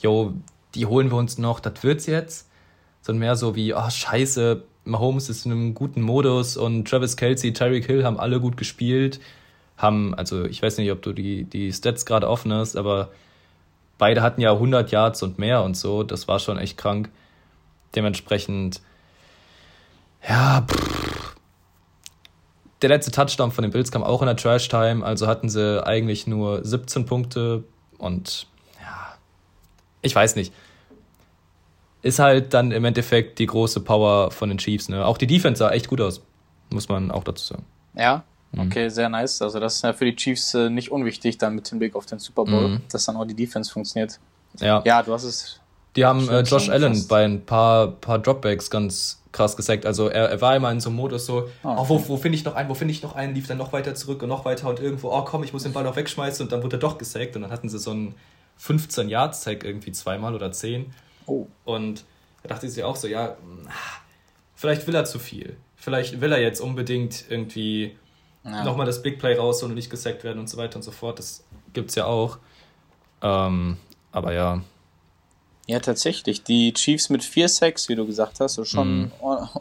[0.00, 0.34] yo,
[0.74, 2.48] die holen wir uns noch, das wird's jetzt.
[3.00, 7.52] Sondern mehr so wie, oh, scheiße, Mahomes ist in einem guten Modus und Travis Kelsey,
[7.52, 9.20] Tyreek Hill haben alle gut gespielt.
[9.76, 13.10] Haben, also ich weiß nicht, ob du die, die Stats gerade offen hast, aber
[13.98, 16.02] beide hatten ja 100 Yards und mehr und so.
[16.02, 17.10] Das war schon echt krank.
[17.94, 18.80] Dementsprechend,
[20.26, 21.36] ja, pff,
[22.82, 25.84] der letzte Touchdown von den Bills kam auch in der Trash Time, also hatten sie
[25.86, 27.64] eigentlich nur 17 Punkte
[27.98, 28.46] und
[28.80, 29.14] ja,
[30.02, 30.52] ich weiß nicht.
[32.02, 34.88] Ist halt dann im Endeffekt die große Power von den Chiefs.
[34.88, 35.06] Ne?
[35.06, 36.20] Auch die Defense sah echt gut aus,
[36.70, 37.64] muss man auch dazu sagen.
[37.94, 38.62] Ja, mhm.
[38.62, 39.40] okay, sehr nice.
[39.40, 42.06] Also das ist ja für die Chiefs äh, nicht unwichtig, dann mit dem Blick auf
[42.06, 42.80] den Super Bowl, mhm.
[42.90, 44.18] dass dann auch die Defense funktioniert.
[44.58, 45.60] Ja, ja du hast es.
[45.96, 47.08] Die haben äh, Josh Allen fast.
[47.08, 49.86] bei ein paar, paar Dropbacks ganz krass gesackt.
[49.86, 51.80] Also er, er war immer in so einem Modus so, oh, okay.
[51.80, 53.72] oh, wo, wo finde ich noch einen, wo finde ich noch einen, lief dann noch
[53.72, 56.44] weiter zurück und noch weiter und irgendwo, oh komm, ich muss den Ball noch wegschmeißen
[56.44, 58.14] und dann wurde er doch gesackt und dann hatten sie so einen
[58.58, 60.92] 15 Yards Tag irgendwie zweimal oder 10.
[61.26, 61.46] Oh.
[61.64, 62.04] Und
[62.42, 63.36] da dachte ich sich auch so, ja,
[64.54, 65.56] vielleicht will er zu viel.
[65.76, 67.96] Vielleicht will er jetzt unbedingt irgendwie
[68.44, 68.64] ja.
[68.64, 71.18] nochmal das Big Play raus und nicht gesackt werden und so weiter und so fort.
[71.18, 72.38] Das gibt's ja auch.
[73.22, 73.78] Ähm,
[74.12, 74.62] aber ja,
[75.66, 76.42] ja, tatsächlich.
[76.42, 79.12] Die Chiefs mit 4 Sacks, wie du gesagt hast, ist schon mm.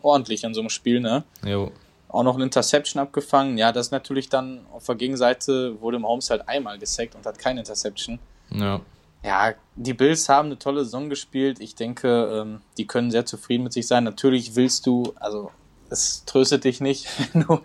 [0.02, 1.24] ordentlich in so einem Spiel, ne?
[1.46, 1.72] Jo.
[2.10, 3.58] Auch noch eine Interception abgefangen.
[3.58, 7.38] Ja, das natürlich dann auf der Gegenseite wurde im Holmes halt einmal gesackt und hat
[7.38, 8.20] keine Interception.
[8.50, 8.82] Ja.
[9.24, 11.60] Ja, die Bills haben eine tolle Saison gespielt.
[11.62, 14.04] Ich denke, ähm, die können sehr zufrieden mit sich sein.
[14.04, 15.52] Natürlich willst du, also
[15.90, 17.60] es tröstet dich nicht, wenn du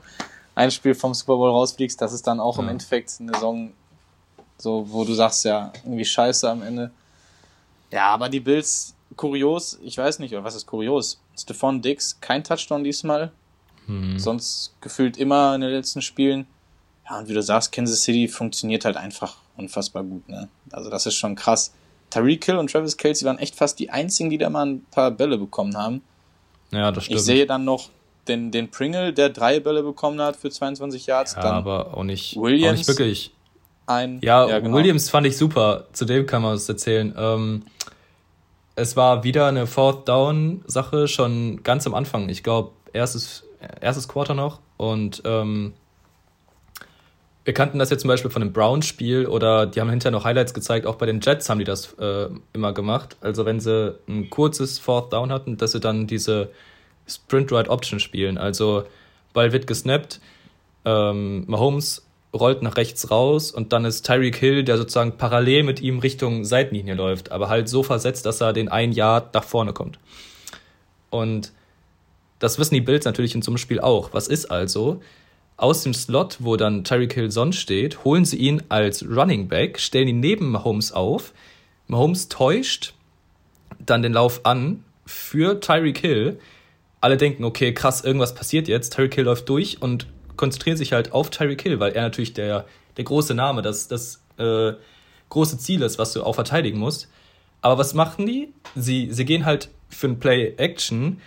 [0.54, 2.00] ein Spiel vom Super Bowl rausfliegst.
[2.00, 2.62] Das ist dann auch ja.
[2.62, 3.72] im Endeffekt eine Saison,
[4.58, 6.90] so, wo du sagst, ja, irgendwie scheiße am Ende.
[7.90, 11.20] Ja, aber die Bills, kurios, ich weiß nicht, oder was ist kurios?
[11.38, 13.30] Stephon Dix, kein Touchdown diesmal.
[13.86, 14.18] Hm.
[14.18, 16.46] Sonst gefühlt immer in den letzten Spielen.
[17.08, 20.48] Ja, und wie du sagst, Kansas City funktioniert halt einfach unfassbar gut, ne?
[20.72, 21.72] Also das ist schon krass.
[22.10, 25.10] Tariq Hill und Travis Kelsey waren echt fast die einzigen, die da mal ein paar
[25.10, 26.02] Bälle bekommen haben.
[26.72, 27.20] Ja, das stimmt.
[27.20, 27.90] Ich sehe dann noch
[28.28, 31.34] den, den Pringle, der drei Bälle bekommen hat für 22 Yards.
[31.34, 33.32] Ja, dann aber auch nicht, Williams, auch nicht wirklich.
[33.86, 34.76] Ein, ja, ja genau.
[34.76, 35.86] Williams fand ich super.
[35.92, 37.14] Zu dem kann man was erzählen.
[37.16, 37.62] Ähm,
[38.76, 42.28] es war wieder eine Fourth Down Sache schon ganz am Anfang.
[42.28, 43.44] Ich glaube erstes
[43.80, 45.72] erstes Quarter noch und ähm,
[47.44, 50.52] wir kannten das jetzt zum Beispiel von dem Browns-Spiel oder die haben hinterher noch Highlights
[50.52, 53.16] gezeigt, auch bei den Jets haben die das äh, immer gemacht.
[53.20, 56.50] Also wenn sie ein kurzes Fourth Down hatten, dass sie dann diese
[57.06, 58.36] Sprint Right Option spielen.
[58.36, 58.84] Also
[59.32, 60.20] Ball wird gesnappt,
[60.84, 62.05] ähm, Mahomes
[62.36, 66.44] rollt nach rechts raus und dann ist Tyreek Hill, der sozusagen parallel mit ihm Richtung
[66.44, 69.98] Seitenlinie läuft, aber halt so versetzt, dass er den ein Yard nach vorne kommt.
[71.10, 71.52] Und
[72.38, 74.12] das wissen die Bills natürlich in so einem Spiel auch.
[74.12, 75.00] Was ist also?
[75.56, 79.80] Aus dem Slot, wo dann Tyreek Hill sonst steht, holen sie ihn als Running Back,
[79.80, 81.32] stellen ihn neben Mahomes auf.
[81.86, 82.92] Mahomes täuscht
[83.78, 86.38] dann den Lauf an für Tyreek Hill.
[87.00, 88.94] Alle denken, okay, krass, irgendwas passiert jetzt.
[88.94, 92.66] Tyreek Hill läuft durch und konzentrieren sich halt auf Tyreek Hill, weil er natürlich der,
[92.96, 94.72] der große Name, das, das äh,
[95.28, 97.08] große Ziel ist, was du auch verteidigen musst.
[97.62, 98.52] Aber was machen die?
[98.74, 101.20] Sie, sie gehen halt für ein Play-Action,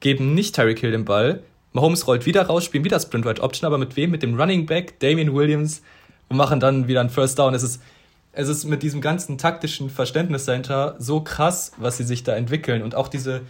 [0.00, 1.42] geben nicht Tyreek Hill den Ball.
[1.72, 4.10] Mahomes rollt wieder raus, spielen wieder Sprint Right Option, aber mit wem?
[4.10, 5.82] Mit dem Running Back, Damian Williams,
[6.28, 7.54] und machen dann wieder einen First Down.
[7.54, 7.82] Es ist,
[8.32, 12.82] es ist mit diesem ganzen taktischen Verständnis dahinter so krass, was sie sich da entwickeln.
[12.82, 13.42] Und auch diese,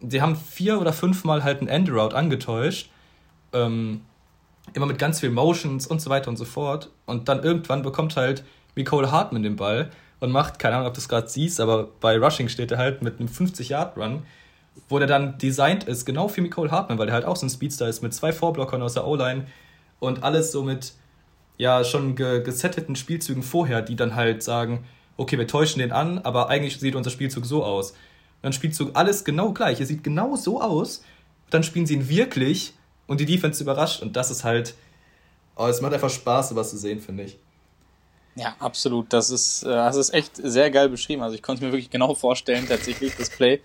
[0.00, 2.90] sie haben vier oder fünfmal halt einen End-Route angetäuscht.
[3.52, 4.02] Ähm,
[4.74, 6.90] immer mit ganz viel Motions und so weiter und so fort.
[7.06, 8.44] Und dann irgendwann bekommt halt
[8.76, 12.18] Nicole Hartman den Ball und macht, keine Ahnung, ob du es gerade siehst, aber bei
[12.18, 14.22] Rushing steht er halt mit einem 50-Yard-Run,
[14.88, 17.50] wo der dann designt ist, genau für Nicole Hartman, weil der halt auch so ein
[17.50, 19.46] Speedster ist mit zwei Vorblockern aus der O-Line
[19.98, 20.92] und alles so mit
[21.58, 24.84] ja schon ge gesetteten Spielzügen vorher, die dann halt sagen,
[25.16, 27.94] okay, wir täuschen den an, aber eigentlich sieht unser Spielzug so aus.
[28.42, 29.80] Dann Spielzug alles genau gleich.
[29.80, 31.04] Er sieht genau so aus.
[31.50, 32.72] Dann spielen sie ihn wirklich
[33.10, 34.02] und die Defense überrascht.
[34.02, 34.74] Und das ist halt,
[35.56, 37.38] oh, es macht einfach Spaß, sowas zu sehen, finde ich.
[38.36, 39.12] Ja, absolut.
[39.12, 41.20] Das ist, äh, das ist echt sehr geil beschrieben.
[41.20, 43.60] Also ich konnte es mir wirklich genau vorstellen, tatsächlich, das Play.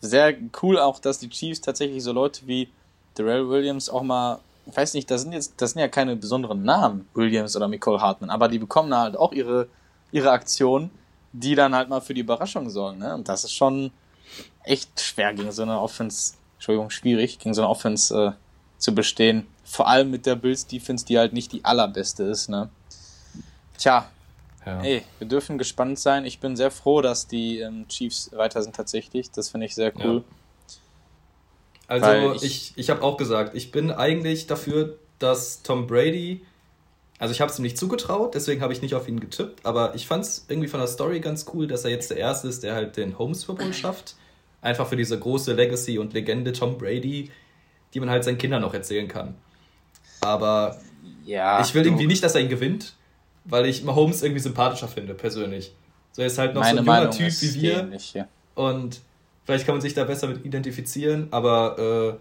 [0.00, 2.68] Sehr cool auch, dass die Chiefs tatsächlich so Leute wie
[3.14, 6.64] Darrell Williams auch mal, ich weiß nicht, das sind jetzt, das sind ja keine besonderen
[6.64, 9.68] Namen, Williams oder Nicole Hartman, aber die bekommen halt auch ihre,
[10.10, 10.90] ihre Aktionen,
[11.32, 12.98] die dann halt mal für die Überraschung sorgen.
[12.98, 13.14] Ne?
[13.14, 13.92] Und das ist schon
[14.64, 18.32] echt schwer gegen so eine Offense, Entschuldigung, schwierig, gegen so eine Offense äh,
[18.76, 19.46] zu bestehen.
[19.64, 22.50] Vor allem mit der Bills Defense, die halt nicht die allerbeste ist.
[22.50, 22.68] Ne?
[23.78, 24.10] Tja,
[24.66, 24.82] ja.
[24.82, 26.26] ey, wir dürfen gespannt sein.
[26.26, 29.30] Ich bin sehr froh, dass die ähm, Chiefs weiter sind tatsächlich.
[29.30, 30.22] Das finde ich sehr cool.
[30.68, 30.76] Ja.
[31.88, 36.44] Also ich, ich, ich habe auch gesagt, ich bin eigentlich dafür, dass Tom Brady,
[37.18, 39.94] also ich habe es ihm nicht zugetraut, deswegen habe ich nicht auf ihn getippt, aber
[39.94, 42.62] ich fand es irgendwie von der Story ganz cool, dass er jetzt der Erste ist,
[42.62, 44.16] der halt den Super Bowl schafft.
[44.62, 47.30] Einfach für diese große Legacy und Legende Tom Brady,
[47.94, 49.34] die man halt seinen Kindern noch erzählen kann.
[50.20, 50.78] Aber
[51.24, 52.94] ja, ich will irgendwie nicht, dass er ihn gewinnt,
[53.44, 55.74] weil ich Mahomes irgendwie sympathischer finde, persönlich.
[56.12, 57.80] So, er ist halt noch Meine so ein junger Meinung Typ wie wir.
[57.80, 58.28] Ähnlich, ja.
[58.54, 59.00] Und
[59.50, 62.18] Vielleicht kann man sich da besser mit identifizieren, aber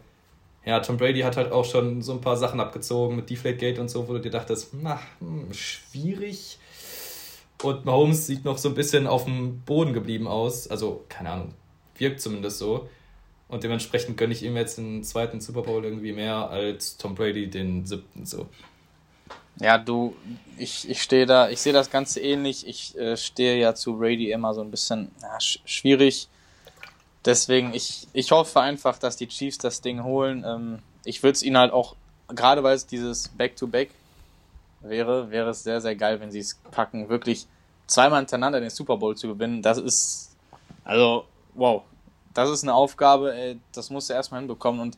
[0.65, 3.79] äh, ja, Tom Brady hat halt auch schon so ein paar Sachen abgezogen mit Deflategate
[3.79, 6.57] und so, wo du dir dachtest, na, hm, schwierig.
[7.61, 10.67] Und Mahomes sieht noch so ein bisschen auf dem Boden geblieben aus.
[10.69, 11.53] Also, keine Ahnung,
[11.99, 12.89] wirkt zumindest so.
[13.47, 17.49] Und dementsprechend gönne ich ihm jetzt den zweiten Super Bowl irgendwie mehr als Tom Brady
[17.49, 18.47] den siebten so.
[19.59, 20.15] Ja, du,
[20.57, 22.65] ich, ich stehe da, ich sehe das Ganze ähnlich.
[22.67, 26.29] Ich äh, stehe ja zu Brady immer so ein bisschen ja, sch schwierig.
[27.25, 30.45] Deswegen, ich, ich hoffe einfach, dass die Chiefs das Ding holen.
[30.47, 31.95] Ähm, ich würde es ihnen halt auch,
[32.29, 36.55] gerade weil es dieses Back-to-Back -Back wäre, wäre es sehr, sehr geil, wenn sie es
[36.71, 37.45] packen, wirklich
[37.87, 39.61] zweimal hintereinander den Super Bowl zu gewinnen.
[39.61, 40.35] Das ist,
[40.85, 41.83] also, wow.
[42.33, 44.81] Das ist eine Aufgabe, ey, das musst du erstmal hinbekommen.
[44.81, 44.97] Und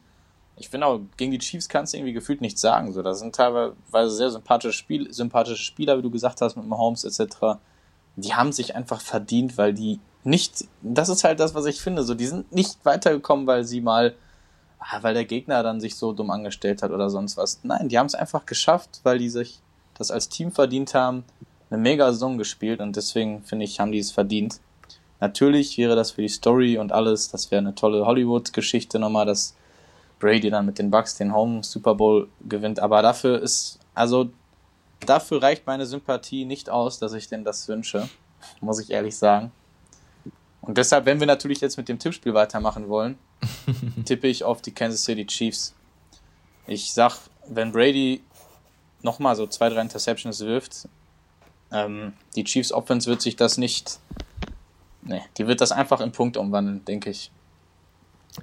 [0.58, 2.92] ich finde auch, gegen die Chiefs kannst du irgendwie gefühlt nichts sagen.
[2.94, 7.04] So, das sind teilweise sehr sympathische, Spiel, sympathische Spieler, wie du gesagt hast, mit Mahomes
[7.04, 7.58] etc.
[8.16, 12.04] Die haben sich einfach verdient, weil die nicht, das ist halt das, was ich finde,
[12.04, 14.14] so, die sind nicht weitergekommen, weil sie mal,
[14.80, 17.60] ah, weil der Gegner dann sich so dumm angestellt hat oder sonst was.
[17.64, 19.60] Nein, die haben es einfach geschafft, weil die sich
[19.96, 21.24] das als Team verdient haben,
[21.70, 24.60] eine mega Saison gespielt und deswegen finde ich, haben die es verdient.
[25.22, 29.56] Natürlich wäre das für die Story und alles, das wäre eine tolle Hollywood-Geschichte nochmal, dass
[30.20, 34.32] Brady dann mit den Bucks den Home Super Bowl gewinnt, aber dafür ist, also
[35.06, 38.10] dafür reicht meine Sympathie nicht aus, dass ich denn das wünsche,
[38.62, 39.52] muss ich ehrlich sagen.
[40.62, 43.18] Und deshalb, wenn wir natürlich jetzt mit dem Tippspiel weitermachen wollen,
[44.06, 45.76] tippe ich auf die Kansas City Chiefs.
[46.66, 48.22] Ich sag, wenn Brady
[49.04, 50.88] nochmal so zwei, drei Interceptions wirft,
[51.72, 54.00] ähm, die Chiefs Offense wird sich das nicht,
[55.04, 57.32] nee, die wird das einfach in Punkte umwandeln, denke ich.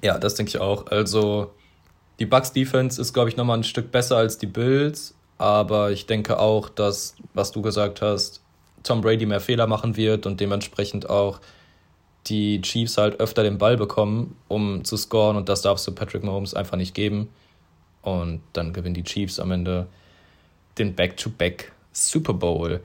[0.02, 0.86] Ja, das denke ich auch.
[0.88, 1.52] Also,
[2.18, 6.06] die Bucks Defense ist, glaube ich, nochmal ein Stück besser als die Bills, aber ich
[6.06, 8.42] denke auch, dass, was du gesagt hast,
[8.82, 11.40] Tom Brady mehr Fehler machen wird und dementsprechend auch
[12.26, 16.24] die Chiefs halt öfter den Ball bekommen, um zu scoren und das darfst du Patrick
[16.24, 17.28] Mahomes einfach nicht geben.
[18.02, 19.86] Und dann gewinnen die Chiefs am Ende
[20.78, 22.80] den Back-to-Back -Back Super Bowl.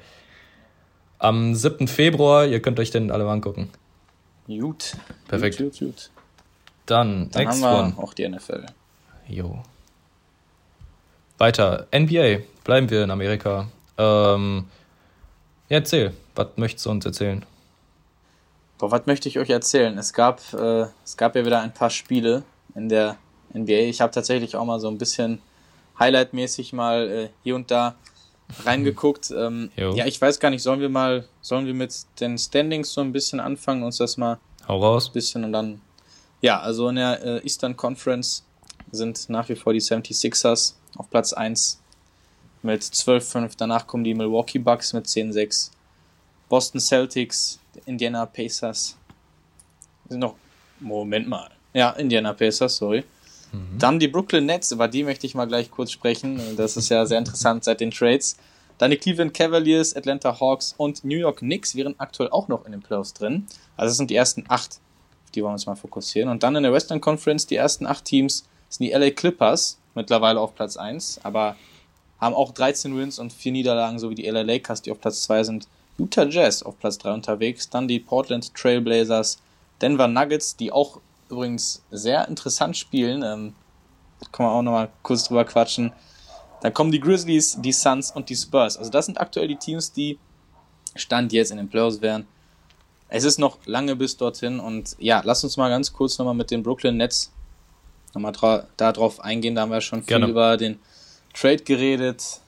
[1.23, 1.87] Am 7.
[1.87, 3.69] Februar, ihr könnt euch den alle mal angucken.
[4.45, 4.97] Gut.
[5.29, 5.57] Perfekt.
[5.57, 6.09] Gut, gut, gut.
[6.85, 7.93] Dann, Dann next haben wir one.
[7.97, 8.65] auch die NFL.
[9.29, 9.63] Jo.
[11.37, 12.39] Weiter, NBA.
[12.65, 13.69] Bleiben wir in Amerika.
[13.97, 14.65] Ähm,
[15.69, 16.13] ja, erzähl.
[16.35, 17.45] Was möchtest du uns erzählen?
[18.77, 19.97] Boah, was möchte ich euch erzählen?
[19.97, 22.43] Es gab, äh, es gab ja wieder ein paar Spiele
[22.75, 23.15] in der
[23.53, 23.87] NBA.
[23.87, 25.41] Ich habe tatsächlich auch mal so ein bisschen
[25.97, 27.95] Highlight-mäßig mal äh, hier und da
[28.65, 29.31] reingeguckt.
[29.31, 33.01] Ähm, ja, ich weiß gar nicht, sollen wir mal, sollen wir mit den Standings so
[33.01, 35.07] ein bisschen anfangen, uns das mal Hau raus.
[35.09, 35.81] ein bisschen und dann.
[36.41, 38.43] Ja, also in der äh, Eastern Conference
[38.91, 41.79] sind nach wie vor die 76ers auf Platz 1
[42.61, 43.53] mit 12-5.
[43.57, 45.71] Danach kommen die Milwaukee Bucks mit 10-6.
[46.49, 48.97] Boston Celtics Indiana Pacers.
[50.09, 50.35] Sind noch.
[50.79, 51.49] Moment mal.
[51.73, 53.03] Ja, Indiana Pacers, sorry.
[53.77, 56.39] Dann die Brooklyn Nets, über die möchte ich mal gleich kurz sprechen.
[56.57, 58.37] Das ist ja sehr interessant seit den Trades.
[58.77, 62.71] Dann die Cleveland Cavaliers, Atlanta Hawks und New York Knicks wären aktuell auch noch in
[62.71, 63.45] den Playoffs drin.
[63.77, 64.79] Also das sind die ersten acht,
[65.25, 66.29] auf die wollen wir uns mal fokussieren.
[66.29, 70.39] Und dann in der Western Conference, die ersten acht Teams sind die LA Clippers, mittlerweile
[70.39, 71.55] auf Platz 1, aber
[72.19, 75.23] haben auch 13 Wins und 4 Niederlagen, so wie die LA Lakers, die auf Platz
[75.23, 75.67] 2 sind.
[75.99, 79.37] Utah Jazz auf Platz 3 unterwegs, dann die Portland Trailblazers,
[79.81, 80.99] Denver Nuggets, die auch
[81.33, 83.23] übrigens sehr interessant spielen.
[83.23, 83.53] Ähm,
[84.31, 85.91] kann man auch nochmal kurz drüber quatschen.
[86.61, 88.77] Dann kommen die Grizzlies, die Suns und die Spurs.
[88.77, 90.17] Also das sind aktuell die Teams, die
[90.95, 92.25] Stand jetzt in den Playoffs wären.
[93.09, 96.51] Es ist noch lange bis dorthin und ja, lass uns mal ganz kurz nochmal mit
[96.51, 97.31] den Brooklyn Nets
[98.13, 99.55] nochmal darauf eingehen.
[99.55, 100.27] Da haben wir schon viel Gerne.
[100.27, 100.79] über den
[101.33, 102.41] Trade geredet.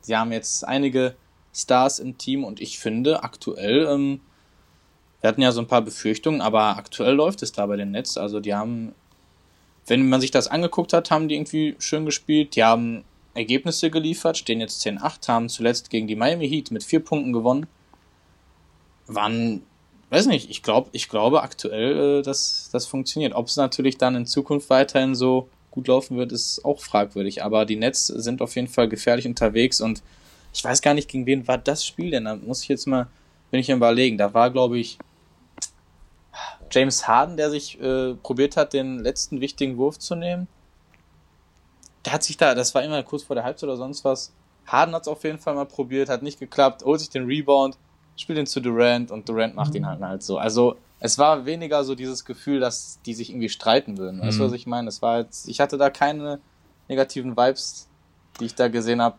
[0.00, 1.14] Sie haben jetzt einige
[1.54, 4.20] Stars im Team und ich finde aktuell, ähm,
[5.20, 8.16] wir hatten ja so ein paar Befürchtungen, aber aktuell läuft es da bei den Nets.
[8.16, 8.94] Also die haben,
[9.86, 12.56] wenn man sich das angeguckt hat, haben die irgendwie schön gespielt.
[12.56, 13.04] Die haben
[13.34, 17.66] Ergebnisse geliefert, stehen jetzt 10-8, haben zuletzt gegen die Miami Heat mit vier Punkten gewonnen.
[19.06, 19.62] Waren,
[20.08, 23.34] weiß nicht, ich glaube, ich glaube aktuell, äh, dass das funktioniert.
[23.34, 27.44] Ob es natürlich dann in Zukunft weiterhin so gut laufen wird, ist auch fragwürdig.
[27.44, 30.02] Aber die Nets sind auf jeden Fall gefährlich unterwegs und
[30.52, 32.24] ich weiß gar nicht, gegen wen war das Spiel denn?
[32.24, 33.06] Da muss ich jetzt mal,
[33.50, 34.18] bin ich überlegen.
[34.18, 34.98] Da war, glaube ich,
[36.70, 40.48] James Harden, der sich äh, probiert hat, den letzten wichtigen Wurf zu nehmen.
[42.04, 44.32] Der hat sich da, das war immer kurz vor der Halbzeit oder sonst was.
[44.66, 47.76] Harden hat es auf jeden Fall mal probiert, hat nicht geklappt, holt sich den Rebound,
[48.16, 49.86] spielt ihn zu Durant und Durant macht ihn mhm.
[49.86, 50.38] halt, halt so.
[50.38, 54.20] Also es war weniger so dieses Gefühl, dass die sich irgendwie streiten würden.
[54.20, 54.56] Weißt du, was mhm.
[54.56, 54.88] ich meine?
[54.88, 56.40] Es war jetzt, ich hatte da keine
[56.88, 57.88] negativen Vibes,
[58.38, 59.16] die ich da gesehen habe.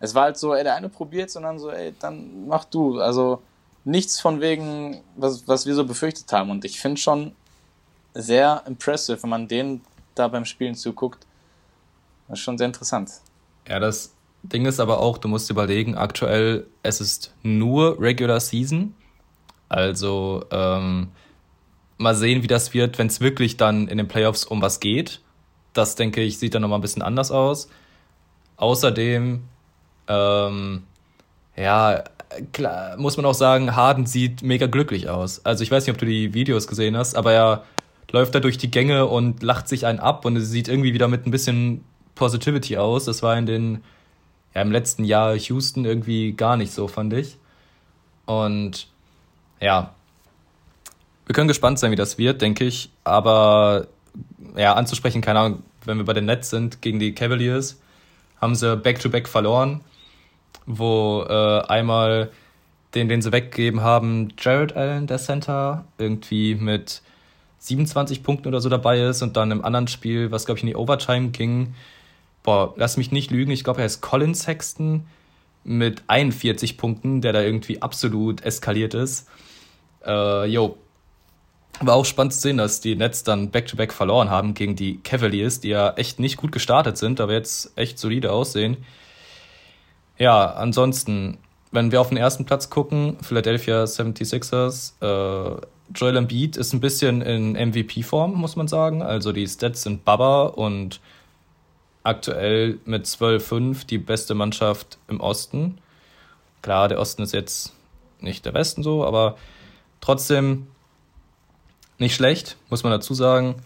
[0.00, 3.00] Es war halt so, ey, der eine probiert, sondern so, ey, dann mach du.
[3.00, 3.42] Also
[3.88, 6.50] nichts von wegen, was, was wir so befürchtet haben.
[6.50, 7.32] Und ich finde schon
[8.14, 9.80] sehr impressive, wenn man denen
[10.14, 11.26] da beim Spielen zuguckt.
[12.28, 13.10] Das ist schon sehr interessant.
[13.66, 18.94] Ja, das Ding ist aber auch, du musst überlegen, aktuell, es ist nur Regular Season.
[19.70, 21.08] Also ähm,
[21.96, 25.20] mal sehen, wie das wird, wenn es wirklich dann in den Playoffs um was geht.
[25.72, 27.68] Das, denke ich, sieht dann nochmal ein bisschen anders aus.
[28.56, 29.44] Außerdem,
[30.08, 30.82] ähm,
[31.56, 32.04] ja,
[32.52, 35.44] klar, muss man auch sagen, Harden sieht mega glücklich aus.
[35.44, 37.64] Also ich weiß nicht, ob du die Videos gesehen hast, aber er
[38.10, 41.08] läuft da durch die Gänge und lacht sich einen ab und es sieht irgendwie wieder
[41.08, 43.04] mit ein bisschen Positivity aus.
[43.04, 43.84] Das war in den,
[44.54, 47.36] ja, im letzten Jahr Houston irgendwie gar nicht so, fand ich.
[48.26, 48.88] Und
[49.60, 49.94] ja,
[51.26, 52.90] wir können gespannt sein, wie das wird, denke ich.
[53.04, 53.86] Aber
[54.56, 57.80] ja, anzusprechen, keine Ahnung, wenn wir bei den Nets sind gegen die Cavaliers,
[58.40, 59.80] haben sie Back-to-Back -back verloren
[60.66, 62.30] wo äh, einmal
[62.94, 67.02] den, den sie weggegeben haben, Jared Allen, der Center, irgendwie mit
[67.58, 70.68] 27 Punkten oder so dabei ist und dann im anderen Spiel, was glaube ich in
[70.68, 71.74] die Overtime ging,
[72.42, 75.06] boah, lass mich nicht lügen, ich glaube, er ist Colin Sexton
[75.64, 79.28] mit 41 Punkten, der da irgendwie absolut eskaliert ist.
[80.04, 80.78] Äh, jo.
[81.80, 84.98] War auch spannend zu sehen, dass die Nets dann Back-to-Back -back verloren haben gegen die
[85.02, 88.78] Cavaliers, die ja echt nicht gut gestartet sind, aber jetzt echt solide aussehen.
[90.18, 91.38] Ja, ansonsten,
[91.70, 95.60] wenn wir auf den ersten Platz gucken, Philadelphia 76ers, äh,
[95.94, 99.02] Joel Embiid ist ein bisschen in MVP-Form, muss man sagen.
[99.02, 101.00] Also die Stats sind Baba und
[102.02, 105.78] aktuell mit 12-5 die beste Mannschaft im Osten.
[106.62, 107.72] Klar, der Osten ist jetzt
[108.20, 109.36] nicht der Westen so, aber
[110.00, 110.66] trotzdem
[111.98, 113.56] nicht schlecht, muss man dazu sagen.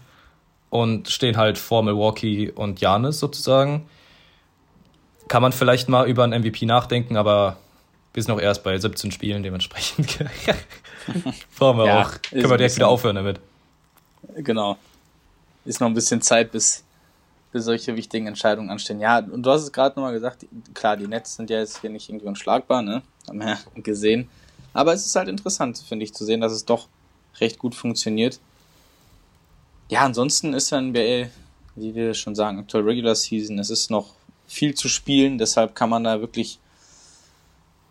[0.69, 3.85] Und stehen halt vor Milwaukee und Janis sozusagen
[5.27, 7.57] kann man vielleicht mal über einen MVP nachdenken, aber
[8.13, 10.07] wir sind noch erst bei 17 Spielen, dementsprechend
[11.57, 12.11] brauchen wir ja, auch.
[12.21, 13.39] Können wir direkt wieder aufhören damit.
[14.35, 14.77] Genau.
[15.65, 16.83] Ist noch ein bisschen Zeit, bis,
[17.51, 18.99] bis solche wichtigen Entscheidungen anstehen.
[18.99, 21.89] Ja, und du hast es gerade nochmal gesagt, klar, die Nets sind ja jetzt hier
[21.89, 23.01] nicht irgendwie unschlagbar, ne?
[23.27, 24.29] Haben wir ja gesehen.
[24.73, 26.87] Aber es ist halt interessant, finde ich, zu sehen, dass es doch
[27.39, 28.39] recht gut funktioniert.
[29.89, 31.29] Ja, ansonsten ist dann NBA,
[31.75, 33.59] wie wir schon sagen, aktuell Regular Season.
[33.59, 34.13] Es ist noch
[34.53, 36.59] viel zu spielen, deshalb kann man da wirklich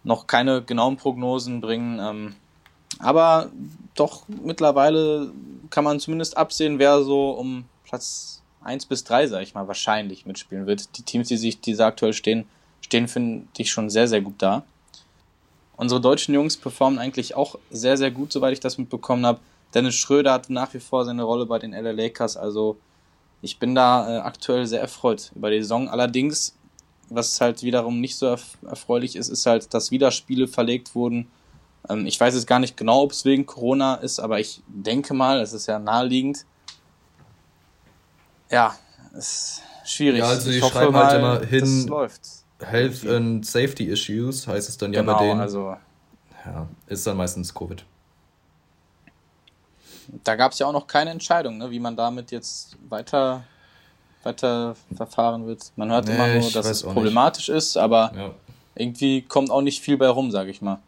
[0.05, 1.99] noch keine genauen Prognosen bringen.
[2.01, 2.35] Ähm,
[2.99, 3.51] aber
[3.95, 5.33] doch mittlerweile
[5.71, 10.27] kann man zumindest absehen, wer so um Platz 1 bis 3, sag ich mal, wahrscheinlich
[10.27, 10.97] mitspielen wird.
[10.97, 12.47] Die Teams, die sich diese aktuell stehen,
[12.81, 14.63] stehen, finde ich schon sehr, sehr gut da.
[15.77, 19.41] Unsere deutschen Jungs performen eigentlich auch sehr, sehr gut, soweit ich das mitbekommen habe.
[19.75, 22.77] Dennis Schröder hat nach wie vor seine Rolle bei den LA Lakers, also
[23.43, 25.89] ich bin da äh, aktuell sehr erfreut über die Saison.
[25.89, 26.57] Allerdings,
[27.11, 31.29] was halt wiederum nicht so erf erfreulich ist, ist halt, dass wieder Spiele verlegt wurden.
[31.89, 35.13] Ähm, ich weiß jetzt gar nicht genau, ob es wegen Corona ist, aber ich denke
[35.13, 36.47] mal, es ist ja naheliegend.
[38.49, 38.77] Ja,
[39.13, 40.21] es ist schwierig.
[40.21, 41.93] Ja, also die ich schreiben halt mal, immer hin,
[42.61, 45.41] Health and Safety Issues heißt es dann genau, ja bei genau, denen.
[45.41, 45.77] Also,
[46.47, 47.85] ja, ist dann meistens Covid
[50.25, 53.45] da gab es ja auch noch keine Entscheidung, ne, wie man damit jetzt weiter,
[54.23, 55.73] weiter verfahren wird.
[55.77, 57.57] Man hört nee, immer nur, dass es problematisch nicht.
[57.57, 58.31] ist, aber ja.
[58.75, 60.79] irgendwie kommt auch nicht viel bei rum, sage ich mal.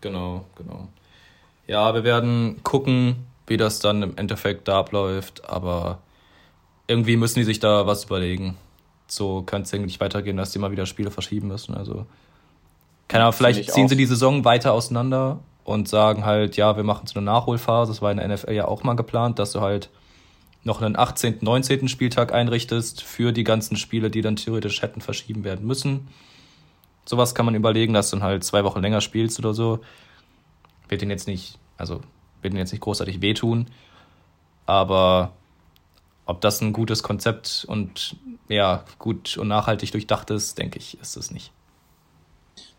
[0.00, 0.88] Genau, genau.
[1.66, 5.98] Ja, wir werden gucken, wie das dann im Endeffekt da abläuft, aber
[6.86, 8.56] irgendwie müssen die sich da was überlegen.
[9.08, 11.76] So kann es eigentlich weitergehen, dass die mal wieder Spiele verschieben müssen.
[11.76, 12.06] Also
[13.08, 17.08] Keine Ahnung, vielleicht ziehen sie die Saison weiter auseinander und sagen halt, ja, wir machen
[17.08, 17.90] so eine Nachholphase.
[17.90, 19.90] Das war in der NFL ja auch mal geplant, dass du halt
[20.62, 21.88] noch einen 18., 19.
[21.88, 26.06] Spieltag einrichtest für die ganzen Spiele, die dann theoretisch hätten verschieben werden müssen.
[27.04, 29.80] Sowas kann man überlegen, dass du dann halt zwei Wochen länger spielst oder so.
[30.88, 32.00] Wird den jetzt nicht, also
[32.42, 33.66] wird den jetzt nicht großartig wehtun.
[34.66, 35.32] Aber
[36.26, 38.16] ob das ein gutes Konzept und
[38.48, 41.50] ja, gut und nachhaltig durchdacht ist, denke ich, ist es nicht.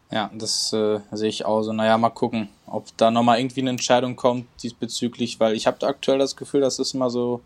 [0.10, 1.74] Ja, das äh, sehe ich auch so.
[1.74, 6.18] Naja, mal gucken, ob da nochmal irgendwie eine Entscheidung kommt diesbezüglich, weil ich habe aktuell
[6.18, 7.41] das Gefühl, das ist immer so,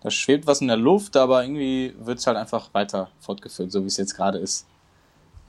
[0.00, 3.82] da schwebt was in der Luft, aber irgendwie wird es halt einfach weiter fortgeführt, so
[3.82, 4.66] wie es jetzt gerade ist.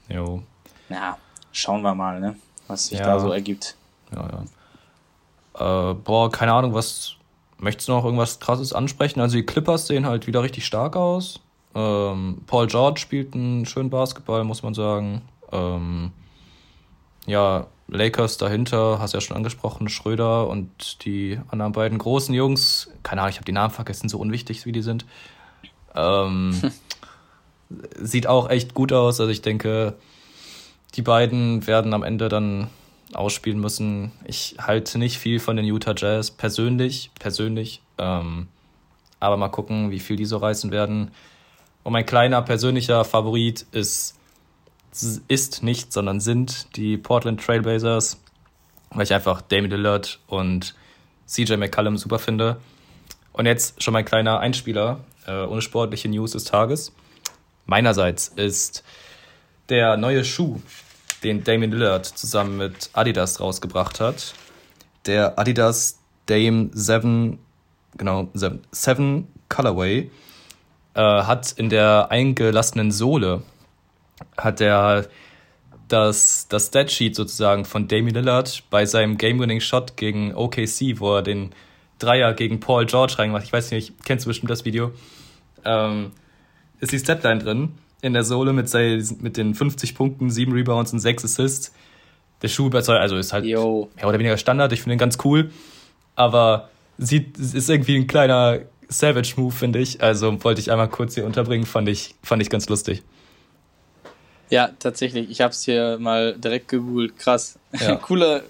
[0.08, 0.42] Jo.
[0.90, 1.16] Ja,
[1.52, 2.36] schauen wir mal, ne,
[2.68, 3.06] was sich ja.
[3.06, 3.74] da so ergibt.
[4.14, 5.90] Ja, ja.
[5.90, 7.16] Äh, boah, keine Ahnung, was
[7.58, 9.20] möchtest du noch irgendwas krasses ansprechen?
[9.20, 11.40] Also die Clippers sehen halt wieder richtig stark aus.
[11.74, 15.22] Ähm, Paul George spielt einen schönen Basketball, muss man sagen.
[15.52, 16.12] Ähm,
[17.26, 22.90] ja, Lakers dahinter, hast ja schon angesprochen, Schröder und die anderen beiden großen Jungs.
[23.02, 25.04] Keine Ahnung, ich habe die Namen vergessen, so unwichtig wie die sind.
[25.94, 26.60] Ähm,
[27.96, 29.20] sieht auch echt gut aus.
[29.20, 29.94] Also ich denke,
[30.94, 32.68] die beiden werden am Ende dann
[33.14, 34.10] ausspielen müssen.
[34.24, 37.82] Ich halte nicht viel von den Utah Jazz persönlich, persönlich.
[37.98, 38.48] Ähm,
[39.20, 41.12] aber mal gucken, wie viel die so reißen werden.
[41.84, 44.15] Und mein kleiner persönlicher Favorit ist
[45.28, 48.18] ist nicht, sondern sind die Portland Trailblazers,
[48.90, 50.74] weil ich einfach Damian Lillard und
[51.26, 52.58] CJ McCallum super finde.
[53.32, 56.92] Und jetzt schon mein kleiner Einspieler, äh, ohne sportliche News des Tages.
[57.66, 58.84] Meinerseits ist
[59.68, 60.60] der neue Schuh,
[61.22, 64.34] den Damian Lillard zusammen mit Adidas rausgebracht hat,
[65.06, 67.38] der Adidas Dame 7,
[67.96, 70.10] genau, 7, 7 Colorway,
[70.94, 73.42] äh, hat in der eingelassenen Sohle
[74.36, 75.06] hat er
[75.88, 81.52] das, das Statsheet sozusagen von Damian Lillard bei seinem Game-Winning-Shot gegen OKC, wo er den
[81.98, 83.44] Dreier gegen Paul George reingemacht.
[83.44, 84.92] Ich weiß nicht, kennst du bestimmt das Video.
[85.64, 86.12] Ähm,
[86.80, 88.72] ist die Statline drin in der Sohle mit,
[89.20, 91.72] mit den 50 Punkten, 7 Rebounds und 6 Assists.
[92.42, 93.88] Der Schuh also ist halt Yo.
[93.96, 94.72] mehr oder weniger Standard.
[94.72, 95.50] Ich finde ihn ganz cool.
[96.14, 100.02] Aber sieht, ist irgendwie ein kleiner Savage-Move, finde ich.
[100.02, 103.02] Also wollte ich einmal kurz hier unterbringen, fand ich, fand ich ganz lustig.
[104.50, 105.30] Ja, tatsächlich.
[105.30, 107.18] Ich habe es hier mal direkt gegoogelt.
[107.18, 107.58] Krass.
[107.78, 107.96] Ja.
[108.02, 108.44] coole,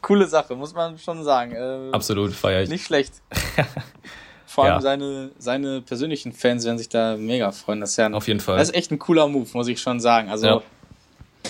[0.00, 1.52] coole Sache, muss man schon sagen.
[1.52, 2.68] Äh, Absolut, feier ich.
[2.68, 3.14] Nicht schlecht.
[4.46, 4.80] Vor allem ja.
[4.82, 7.80] seine, seine persönlichen Fans werden sich da mega freuen.
[7.80, 8.58] Das ist ja ein, Auf jeden Fall.
[8.58, 10.28] Das ist echt ein cooler Move, muss ich schon sagen.
[10.28, 10.62] Also, ja.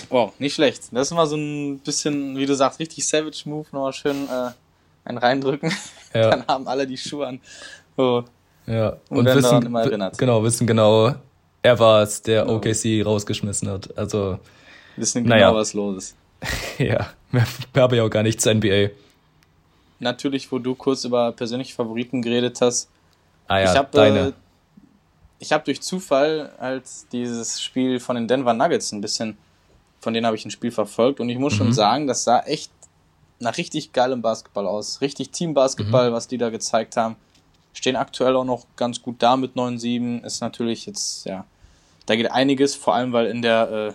[0.09, 0.83] wow, nicht schlecht.
[0.91, 3.65] Das ist immer so ein bisschen, wie du sagst, richtig Savage Move.
[3.73, 4.51] Nochmal schön äh,
[5.03, 5.73] einen reindrücken.
[6.13, 6.29] Ja.
[6.31, 7.41] Dann haben alle die Schuhe an.
[7.97, 8.23] So.
[8.65, 10.17] Ja, und, und werden wissen, daran immer erinnert.
[10.17, 11.15] Genau, wissen genau,
[11.63, 12.57] er war es, der genau.
[12.57, 13.97] OKC rausgeschmissen hat.
[13.97, 14.37] Also.
[14.95, 15.55] Wissen genau, naja.
[15.55, 16.15] was los ist.
[16.77, 18.89] ja, mehr, mehr habe ich auch gar nicht zur NBA.
[19.99, 22.89] Natürlich, wo du kurz über persönliche Favoriten geredet hast.
[23.47, 24.19] Ah ja, ich hab, deine.
[24.27, 24.33] Äh,
[25.39, 29.37] ich habe durch Zufall halt dieses Spiel von den Denver Nuggets ein bisschen,
[30.01, 31.57] von denen habe ich ein Spiel verfolgt und ich muss mhm.
[31.57, 32.71] schon sagen, das sah echt
[33.39, 35.01] nach richtig geilem Basketball aus.
[35.01, 36.13] Richtig Teambasketball, mhm.
[36.13, 37.15] was die da gezeigt haben.
[37.73, 40.23] Stehen aktuell auch noch ganz gut da mit 9-7.
[40.25, 41.45] Ist natürlich jetzt, ja,
[42.05, 43.93] da geht einiges, vor allem weil in der äh,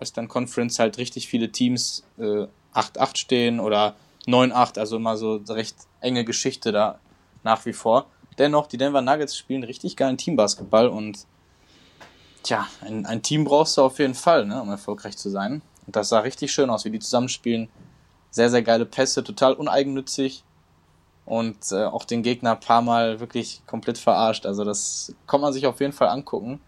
[0.00, 3.94] Western Conference halt richtig viele Teams äh, 8-8 stehen oder
[4.26, 6.98] 9-8, also immer so recht enge Geschichte da
[7.42, 8.06] nach wie vor.
[8.38, 11.26] Dennoch, die Denver Nuggets spielen richtig geilen Teambasketball und
[12.42, 15.62] tja, ein, ein Team brauchst du auf jeden Fall, ne, um erfolgreich zu sein.
[15.86, 17.68] Und das sah richtig schön aus, wie die zusammenspielen.
[18.30, 20.44] Sehr, sehr geile Pässe, total uneigennützig
[21.26, 24.46] und äh, auch den Gegner ein paar Mal wirklich komplett verarscht.
[24.46, 26.60] Also das kann man sich auf jeden Fall angucken.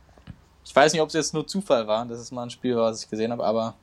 [0.65, 3.03] Ich weiß nicht, ob es jetzt nur Zufall war, dass es mal ein Spiel was
[3.03, 3.75] ich gesehen habe, aber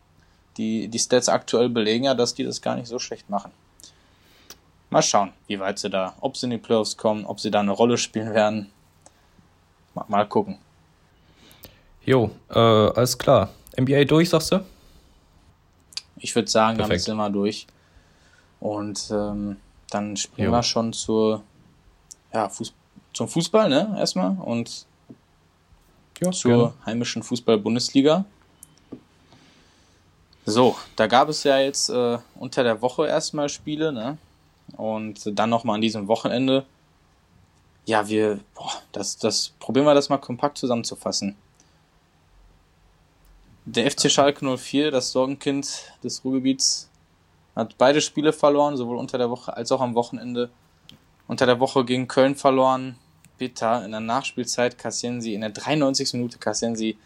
[0.58, 3.52] die, die Stats aktuell belegen ja, dass die das gar nicht so schlecht machen.
[4.90, 7.60] Mal schauen, wie weit sie da, ob sie in die Playoffs kommen, ob sie da
[7.60, 8.72] eine Rolle spielen werden.
[9.94, 10.58] Mal, mal gucken.
[12.06, 13.50] Jo, äh, alles klar.
[13.80, 14.66] NBA durch, sagst du?
[16.18, 16.90] Ich würde sagen, Perfekt.
[16.90, 17.68] damit sind wir durch.
[18.60, 19.58] Und ähm,
[19.90, 20.52] dann springen jo.
[20.52, 21.44] wir schon zur,
[22.34, 22.74] ja, Fuß,
[23.14, 24.36] zum Fußball, ne, erstmal.
[24.40, 24.86] Und
[26.22, 26.74] ja, zur gerne.
[26.86, 28.26] heimischen Fußball-Bundesliga.
[30.46, 34.18] So, da gab es ja jetzt äh, unter der Woche erstmal Spiele, ne?
[34.78, 36.66] Und dann nochmal an diesem Wochenende.
[37.86, 41.36] Ja, wir, boah, das, das, probieren wir das mal kompakt zusammenzufassen.
[43.66, 46.90] Der FC Schalke 04, das Sorgenkind des Ruhrgebiets,
[47.56, 50.50] hat beide Spiele verloren, sowohl unter der Woche als auch am Wochenende.
[51.28, 52.96] Unter der Woche gegen Köln verloren,
[53.40, 53.84] bitter.
[53.84, 56.14] In der Nachspielzeit kassieren sie, in der 93.
[56.14, 56.98] Minute kassieren sie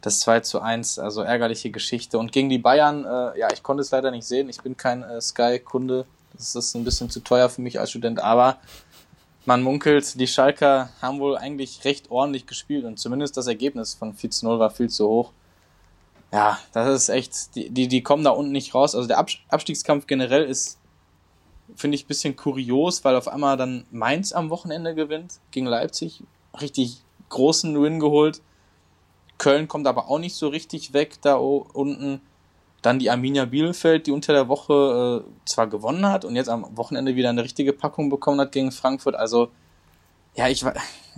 [0.00, 2.18] Das 2 zu 1, also ärgerliche Geschichte.
[2.18, 4.48] Und gegen die Bayern, äh, ja, ich konnte es leider nicht sehen.
[4.48, 6.06] Ich bin kein äh, Sky-Kunde.
[6.32, 8.58] Das ist ein bisschen zu teuer für mich als Student, aber
[9.46, 14.14] man munkelt, die Schalker haben wohl eigentlich recht ordentlich gespielt und zumindest das Ergebnis von
[14.14, 15.32] 4 zu 0 war viel zu hoch.
[16.32, 18.94] Ja, das ist echt, die, die, die kommen da unten nicht raus.
[18.94, 20.78] Also der Abstiegskampf generell ist,
[21.76, 26.22] finde ich, ein bisschen kurios, weil auf einmal dann Mainz am Wochenende gewinnt gegen Leipzig.
[26.60, 28.42] Richtig großen Win geholt.
[29.38, 32.20] Köln kommt aber auch nicht so richtig weg da unten.
[32.82, 36.76] Dann die Arminia Bielefeld, die unter der Woche äh, zwar gewonnen hat und jetzt am
[36.76, 39.14] Wochenende wieder eine richtige Packung bekommen hat gegen Frankfurt.
[39.14, 39.48] Also,
[40.36, 40.64] ja, ich,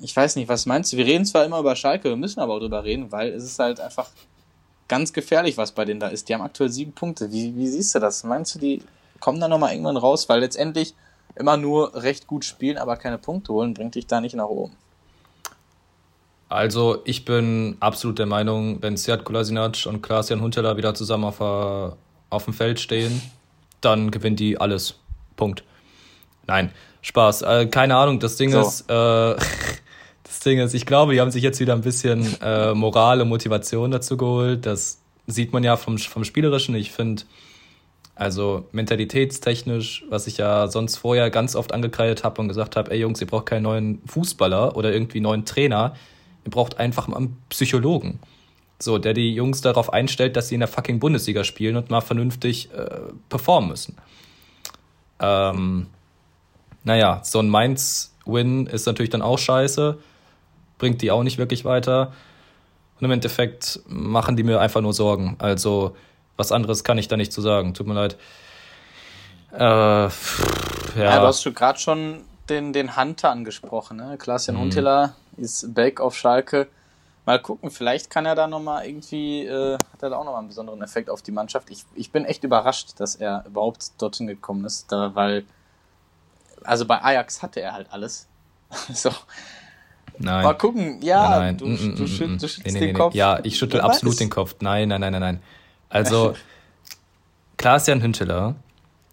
[0.01, 0.97] ich weiß nicht, was meinst du?
[0.97, 3.59] Wir reden zwar immer über Schalke, wir müssen aber auch drüber reden, weil es ist
[3.59, 4.11] halt einfach
[4.89, 6.29] ganz gefährlich, was bei denen da ist.
[6.29, 7.33] Die haben aktuell sieben Punkte.
[7.33, 8.23] Wie, wie siehst du das?
[8.23, 8.83] Meinst du, die
[9.27, 10.29] kommen da nochmal irgendwann raus?
[10.29, 10.95] Weil letztendlich
[11.35, 14.77] immer nur recht gut spielen, aber keine Punkte holen, bringt dich da nicht nach oben.
[16.49, 21.41] Also ich bin absolut der Meinung, wenn Seat Kolasinac und Klaas-Jan Hunteler wieder zusammen auf,
[21.41, 23.21] auf dem Feld stehen,
[23.81, 24.95] dann gewinnt die alles.
[25.35, 25.65] Punkt.
[26.47, 26.71] Nein,
[27.03, 27.43] Spaß.
[27.43, 28.61] Äh, keine Ahnung, das Ding so.
[28.61, 28.95] ist, äh,
[30.23, 33.29] das Ding ist, ich glaube, die haben sich jetzt wieder ein bisschen äh, Moral und
[33.29, 34.67] Motivation dazu geholt.
[34.67, 36.77] Das sieht man ja vom, vom Spielerischen.
[36.77, 37.25] Ich finde,
[38.17, 42.99] also mentalitätstechnisch, was ich ja sonst vorher ganz oft angekreidet habe und gesagt habe, ey
[42.99, 45.95] Jungs, ihr braucht keinen neuen Fußballer oder irgendwie neuen Trainer
[46.47, 48.21] Ihr braucht einfach mal einen Psychologen.
[48.79, 52.01] So, der die Jungs darauf einstellt, dass sie in der fucking Bundesliga spielen und mal
[52.01, 53.97] vernünftig äh, performen müssen.
[55.19, 55.89] Ähm,
[56.85, 59.99] naja, so ein Mainz-Win ist natürlich dann auch scheiße,
[60.79, 62.13] bringt die auch nicht wirklich weiter.
[63.01, 65.35] Und im Endeffekt machen die mir einfach nur Sorgen.
[65.41, 65.97] Also,
[66.37, 67.75] was anderes kann ich da nicht zu sagen.
[67.75, 68.17] Tut mir leid.
[69.53, 70.11] Äh, ja.
[70.97, 71.21] ja.
[71.21, 74.17] du hast schon gerade schon den, den Hunter angesprochen, ne?
[74.19, 75.11] Klaas-Jan mhm.
[75.37, 76.69] Ist back auf Schalke.
[77.27, 80.49] Mal gucken, vielleicht kann er da nochmal irgendwie, äh, hat er da auch nochmal einen
[80.49, 81.71] besonderen Effekt auf die Mannschaft.
[81.71, 85.45] Ich, ich bin echt überrascht, dass er überhaupt dorthin gekommen ist, da, weil,
[86.63, 88.29] also bei Ajax hatte er halt alles.
[88.95, 89.11] so.
[90.19, 90.45] Nein.
[90.45, 91.57] Mal gucken, ja, nein, nein.
[91.59, 93.15] Du, mm, du, mm, mm, du schüttelst nee, nee, den nee, Kopf.
[93.15, 94.55] Ja, ich schüttel absolut den Kopf.
[94.61, 95.43] Nein, nein, nein, nein, nein.
[95.89, 96.35] Also,
[97.57, 98.55] Klaas-Jan Hünteler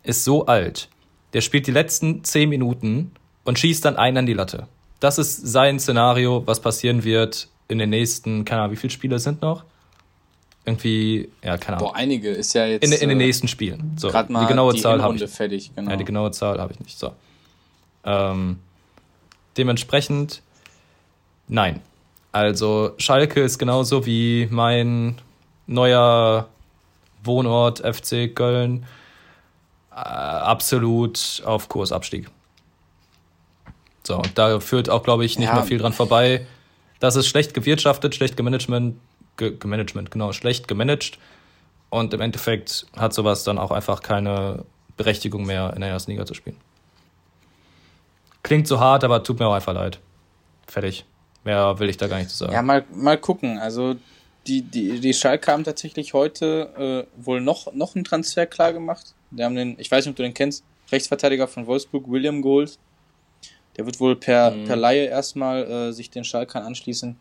[0.04, 0.90] ist so alt,
[1.34, 3.12] der spielt die letzten zehn Minuten
[3.44, 4.68] und schießt dann einen an die Latte
[5.04, 9.20] das ist sein Szenario, was passieren wird in den nächsten, keine Ahnung, wie viele Spiele
[9.20, 9.66] sind noch?
[10.66, 11.90] Irgendwie, ja, keine Ahnung.
[11.90, 12.86] Boah, einige ist ja jetzt.
[12.86, 13.98] In, in den äh, nächsten Spielen.
[13.98, 15.30] So, gerade mal die genaue die Zahl habe ich.
[15.30, 15.92] Fertig, genau.
[15.92, 16.98] Ja, die genaue Zahl habe ich nicht.
[16.98, 17.12] So.
[18.06, 18.60] Ähm,
[19.58, 20.42] dementsprechend,
[21.50, 21.82] nein.
[22.32, 25.18] Also, Schalke ist genauso wie mein
[25.68, 26.48] neuer
[27.24, 28.86] Wohnort FC Köln.
[29.92, 32.30] Äh, absolut auf Kursabstieg.
[34.06, 35.56] So, und da führt auch, glaube ich, nicht ja.
[35.56, 36.46] mehr viel dran vorbei.
[37.00, 38.98] Das ist schlecht gewirtschaftet, schlecht gemanagement,
[39.38, 41.18] ge gemanagement, genau, schlecht gemanagt.
[41.90, 44.66] Und im Endeffekt hat sowas dann auch einfach keine
[44.98, 46.58] Berechtigung mehr, in der ersten Liga zu spielen.
[48.42, 50.00] Klingt so hart, aber tut mir auch einfach leid.
[50.68, 51.06] Fertig.
[51.44, 52.54] Mehr will ich da gar nicht zu sagen.
[52.54, 53.58] Ja, mal, mal gucken.
[53.60, 53.96] Also
[54.48, 59.14] die, die, die Schalke haben tatsächlich heute äh, wohl noch, noch einen Transfer klar gemacht.
[59.32, 62.78] Die haben den, ich weiß nicht, ob du den kennst, Rechtsverteidiger von Wolfsburg, William geholt.
[63.78, 64.66] Der wird wohl per, mhm.
[64.66, 67.16] per Laie erstmal äh, sich den Schalkern anschließen.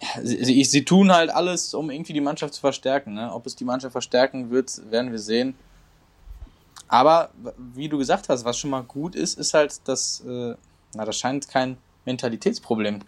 [0.00, 3.14] Ja, sie, sie, tun halt alles, um irgendwie die Mannschaft zu verstärken.
[3.14, 3.32] Ne?
[3.32, 5.54] Ob es die Mannschaft verstärken wird, werden wir sehen.
[6.88, 7.30] Aber
[7.74, 10.54] wie du gesagt hast, was schon mal gut ist, ist halt, dass äh,
[10.94, 13.00] na, das scheint kein Mentalitätsproblem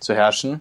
[0.00, 0.60] zu herrschen,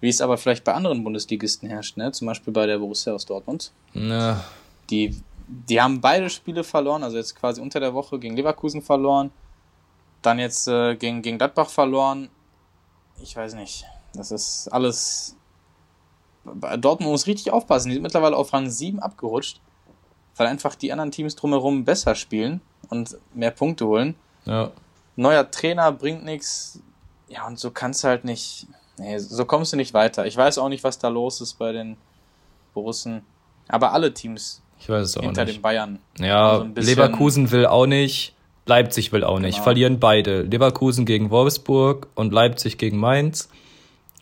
[0.00, 2.12] wie es aber vielleicht bei anderen Bundesligisten herrscht, ne?
[2.12, 3.72] zum Beispiel bei der Borussia aus Dortmund.
[3.94, 4.44] Ja.
[4.90, 9.30] Die, die haben beide Spiele verloren, also jetzt quasi unter der Woche gegen Leverkusen verloren,
[10.22, 12.28] dann jetzt äh, gegen, gegen Gladbach verloren.
[13.22, 13.84] Ich weiß nicht.
[14.14, 15.36] Das ist alles.
[16.44, 17.88] Dortmund muss richtig aufpassen.
[17.88, 19.60] Die sind mittlerweile auf Rang 7 abgerutscht,
[20.36, 24.14] weil einfach die anderen Teams drumherum besser spielen und mehr Punkte holen.
[24.44, 24.70] Ja.
[25.16, 26.80] Neuer Trainer bringt nichts.
[27.28, 28.66] Ja, und so kannst du halt nicht.
[28.98, 30.26] Nee, so kommst du nicht weiter.
[30.26, 31.96] Ich weiß auch nicht, was da los ist bei den
[32.72, 33.22] Borussen.
[33.68, 35.56] Aber alle Teams ich weiß es auch hinter nicht.
[35.56, 35.98] den Bayern.
[36.18, 38.34] Ja, also Leverkusen will auch nicht.
[38.66, 39.54] Leipzig will auch nicht.
[39.54, 39.64] Genau.
[39.64, 40.42] Verlieren beide.
[40.42, 43.48] Leverkusen gegen Wolfsburg und Leipzig gegen Mainz.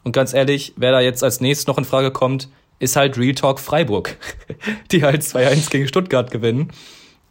[0.05, 2.49] Und ganz ehrlich, wer da jetzt als nächstes noch in Frage kommt,
[2.79, 4.17] ist halt Real Talk Freiburg,
[4.91, 6.71] die halt 2-1 gegen Stuttgart gewinnen.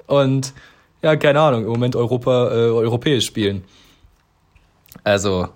[0.08, 0.54] Und
[1.04, 3.64] ja, keine Ahnung, im Moment Europa, äh, europäisch spielen.
[5.04, 5.50] Also,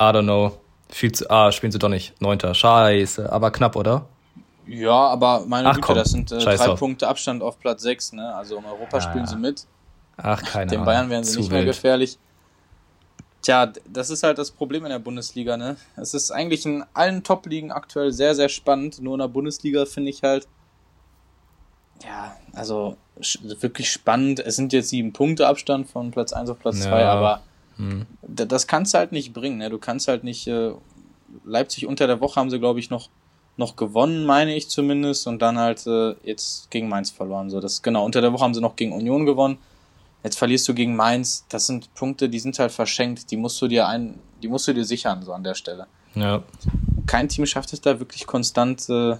[0.00, 0.58] I don't know.
[0.92, 2.20] Viel zu, ah, spielen sie doch nicht.
[2.20, 2.54] Neunter.
[2.54, 3.32] Scheiße.
[3.32, 4.06] Aber knapp, oder?
[4.66, 5.96] Ja, aber meine Ach, Güte, komm.
[5.96, 6.78] das sind äh, drei auf.
[6.78, 8.34] Punkte Abstand auf Platz 6, ne?
[8.34, 9.66] Also im Europa ja, spielen sie mit.
[10.18, 12.18] Ach, keine Den Bayern wären sie nicht mehr gefährlich.
[13.40, 15.76] Tja, das ist halt das Problem in der Bundesliga, ne?
[15.96, 19.00] Es ist eigentlich in allen Top-Ligen aktuell sehr, sehr spannend.
[19.00, 20.46] Nur in der Bundesliga finde ich halt,
[22.04, 22.96] ja, also
[23.42, 24.40] wirklich spannend.
[24.40, 27.12] Es sind jetzt sieben Punkte Abstand von Platz 1 auf Platz 2, ja.
[27.12, 27.42] aber
[27.76, 28.06] hm.
[28.22, 29.70] das kannst du halt nicht bringen, ne?
[29.70, 30.72] Du kannst halt nicht, äh,
[31.44, 33.08] Leipzig unter der Woche haben sie, glaube ich, noch,
[33.56, 37.50] noch gewonnen, meine ich zumindest, und dann halt äh, jetzt gegen Mainz verloren.
[37.50, 39.58] So, das, genau, unter der Woche haben sie noch gegen Union gewonnen
[40.22, 41.44] Jetzt verlierst du gegen Mainz.
[41.48, 43.30] Das sind Punkte, die sind halt verschenkt.
[43.30, 45.86] Die musst du dir ein, die musst du dir sichern, so an der Stelle.
[46.14, 46.42] Ja.
[47.06, 49.16] Kein Team schafft es da wirklich konstant äh,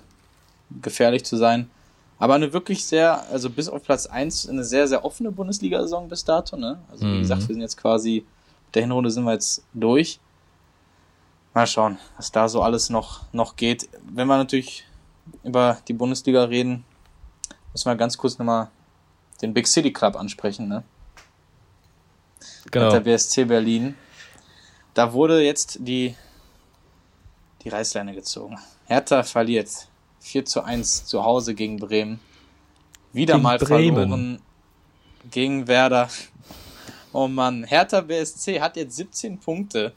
[0.80, 1.70] gefährlich zu sein.
[2.18, 6.24] Aber eine wirklich sehr, also bis auf Platz 1, eine sehr, sehr offene Bundesliga-Saison bis
[6.24, 6.56] dato.
[6.56, 6.78] Ne?
[6.90, 7.20] Also wie mhm.
[7.20, 8.24] gesagt, wir sind jetzt quasi,
[8.74, 10.20] der Hinrunde sind wir jetzt durch.
[11.54, 13.88] Mal schauen, was da so alles noch, noch geht.
[14.02, 14.84] Wenn wir natürlich
[15.44, 16.84] über die Bundesliga reden,
[17.72, 18.70] müssen wir ganz kurz nochmal
[19.42, 20.68] den Big City Club ansprechen.
[20.68, 20.82] Ne?
[22.70, 22.90] genau.
[22.90, 23.94] der BSC Berlin.
[24.94, 26.14] Da wurde jetzt die,
[27.62, 28.58] die Reißleine gezogen.
[28.86, 29.88] Hertha verliert
[30.20, 32.20] 4 zu 1 zu Hause gegen Bremen.
[33.12, 33.94] Wieder gegen mal Bremen.
[33.96, 34.42] verloren
[35.30, 36.08] gegen Werder.
[37.12, 39.92] Oh Mann, Hertha BSC hat jetzt 17 Punkte.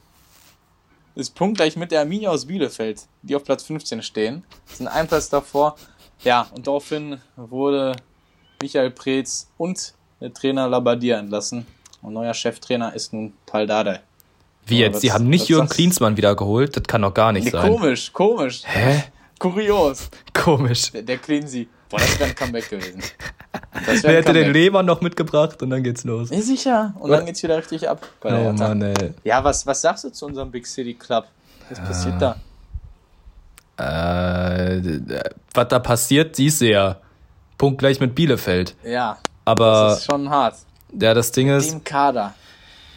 [1.14, 4.44] Ist punktgleich mit der Arminia aus Bielefeld, die auf Platz 15 stehen.
[4.66, 5.76] Sind ein Platz davor.
[6.22, 7.96] Ja, und daraufhin wurde
[8.60, 11.66] Michael Preetz und der Trainer Labadier entlassen.
[12.02, 14.00] Und neuer Cheftrainer ist nun Paul Dardai.
[14.66, 15.00] Wie jetzt?
[15.00, 16.76] Sie haben nicht Jürgen Klinsmann wieder geholt?
[16.76, 17.72] Das kann doch gar nicht nee, sein.
[17.72, 18.62] Komisch, komisch.
[18.64, 19.04] Hä?
[19.38, 20.10] Kurios.
[20.34, 20.92] Komisch.
[20.92, 21.68] Der, der Cleansy.
[21.88, 23.02] Boah, das wäre ein Comeback gewesen.
[24.02, 26.30] Der hätte den Lehmann noch mitgebracht und dann geht's los.
[26.30, 26.94] Ja, sicher.
[26.98, 28.06] Und dann geht's wieder richtig ab.
[28.24, 29.14] Oh Mann, ey.
[29.24, 31.26] Ja, was, was sagst du zu unserem Big City Club?
[31.68, 32.36] Was passiert da?
[33.78, 34.80] Äh,
[35.54, 36.96] was da passiert, siehst du ja.
[37.58, 38.74] Punkt gleich mit Bielefeld.
[38.84, 39.18] Ja.
[39.44, 39.88] Aber.
[39.90, 40.56] Das ist schon hart.
[40.98, 41.74] Ja, das Ding mit ist.
[41.74, 42.34] Mit dem Kader.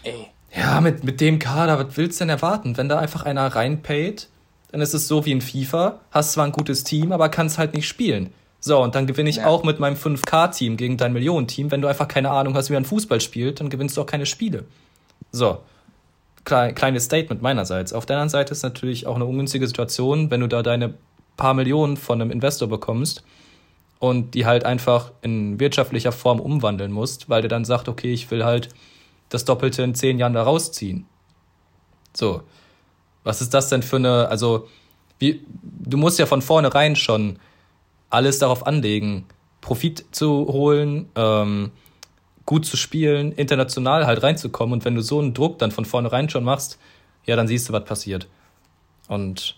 [0.04, 0.28] Ey.
[0.56, 2.78] Ja, mit, mit dem Kader, was willst du denn erwarten?
[2.78, 4.30] Wenn da einfach einer reinpayt,
[4.72, 6.00] dann ist es so wie in FIFA.
[6.12, 8.34] Hast zwar ein gutes Team, aber kannst halt nicht spielen.
[8.62, 9.48] So, und dann gewinne ich ja.
[9.48, 11.72] auch mit meinem 5K-Team gegen dein Millionenteam.
[11.72, 14.26] Wenn du einfach keine Ahnung hast, wie man Fußball spielt, dann gewinnst du auch keine
[14.26, 14.66] Spiele.
[15.32, 15.60] So.
[16.44, 17.94] kleines Statement meinerseits.
[17.94, 20.96] Auf der anderen Seite ist natürlich auch eine ungünstige Situation, wenn du da deine
[21.38, 23.24] paar Millionen von einem Investor bekommst
[24.00, 28.30] und die halt einfach in wirtschaftlicher Form umwandeln musst, weil der dann sagt, okay, ich
[28.32, 28.70] will halt
[29.30, 31.06] das Doppelte in zehn Jahren da rausziehen.
[32.14, 32.42] So.
[33.24, 34.68] Was ist das denn für eine, also,
[35.20, 37.38] wie, du musst ja von vornherein schon
[38.10, 39.26] alles darauf anlegen,
[39.62, 41.72] Profit zu holen, ähm,
[42.46, 44.74] gut zu spielen, international halt reinzukommen.
[44.74, 46.80] Und wenn du so einen Druck dann von vornherein schon machst,
[47.26, 48.28] ja, dann siehst du, was passiert.
[49.08, 49.56] Und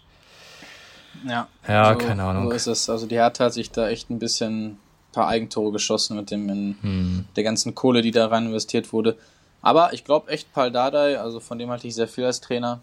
[1.25, 2.45] ja, ja so, keine Ahnung.
[2.45, 2.89] So ist es.
[2.89, 4.77] Also die Hertha hat sich da echt ein bisschen ein
[5.13, 7.25] paar Eigentore geschossen mit dem in hm.
[7.35, 9.17] der ganzen Kohle, die da rein investiert wurde.
[9.61, 12.81] Aber ich glaube echt Paul Dardai, also von dem halte ich sehr viel als Trainer.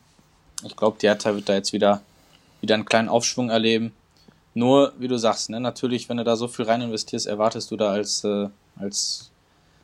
[0.64, 2.02] Ich glaube, die Hertha wird da jetzt wieder,
[2.60, 3.92] wieder einen kleinen Aufschwung erleben.
[4.58, 7.76] Nur, wie du sagst, ne, natürlich, wenn du da so viel rein investierst, erwartest du
[7.76, 9.30] da als, äh, als,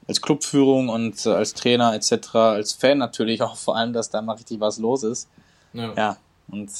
[0.08, 4.20] als Clubführung und äh, als Trainer etc., als Fan natürlich auch vor allem, dass da
[4.20, 5.28] mal richtig was los ist.
[5.74, 6.16] Ja, ja
[6.48, 6.72] und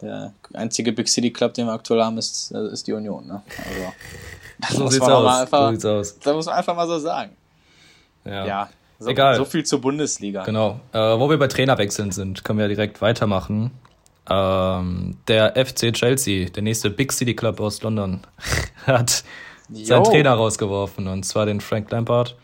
[0.00, 3.26] der einzige Big City Club, den wir aktuell haben, ist, äh, ist die Union.
[3.26, 3.42] Ne?
[4.62, 5.40] Also, so sieht's aus.
[5.40, 6.18] Einfach, so sieht's aus.
[6.20, 7.36] Das muss man einfach mal so sagen.
[8.24, 8.46] Ja.
[8.46, 9.36] ja so, Egal.
[9.36, 10.44] So viel zur Bundesliga.
[10.44, 10.80] Genau.
[10.92, 13.72] Äh, wo wir bei Trainerwechseln sind, können wir direkt weitermachen.
[14.30, 18.20] Ähm, der FC Chelsea, der nächste Big City Club aus London,
[18.86, 19.24] hat
[19.68, 19.84] Yo.
[19.84, 22.36] seinen Trainer rausgeworfen und zwar den Frank Lampard,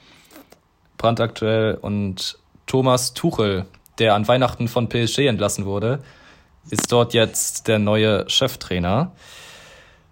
[0.97, 3.67] brandaktuell und Thomas Tuchel,
[3.99, 6.01] der an Weihnachten von PSG entlassen wurde,
[6.71, 9.13] ist dort jetzt der neue Cheftrainer.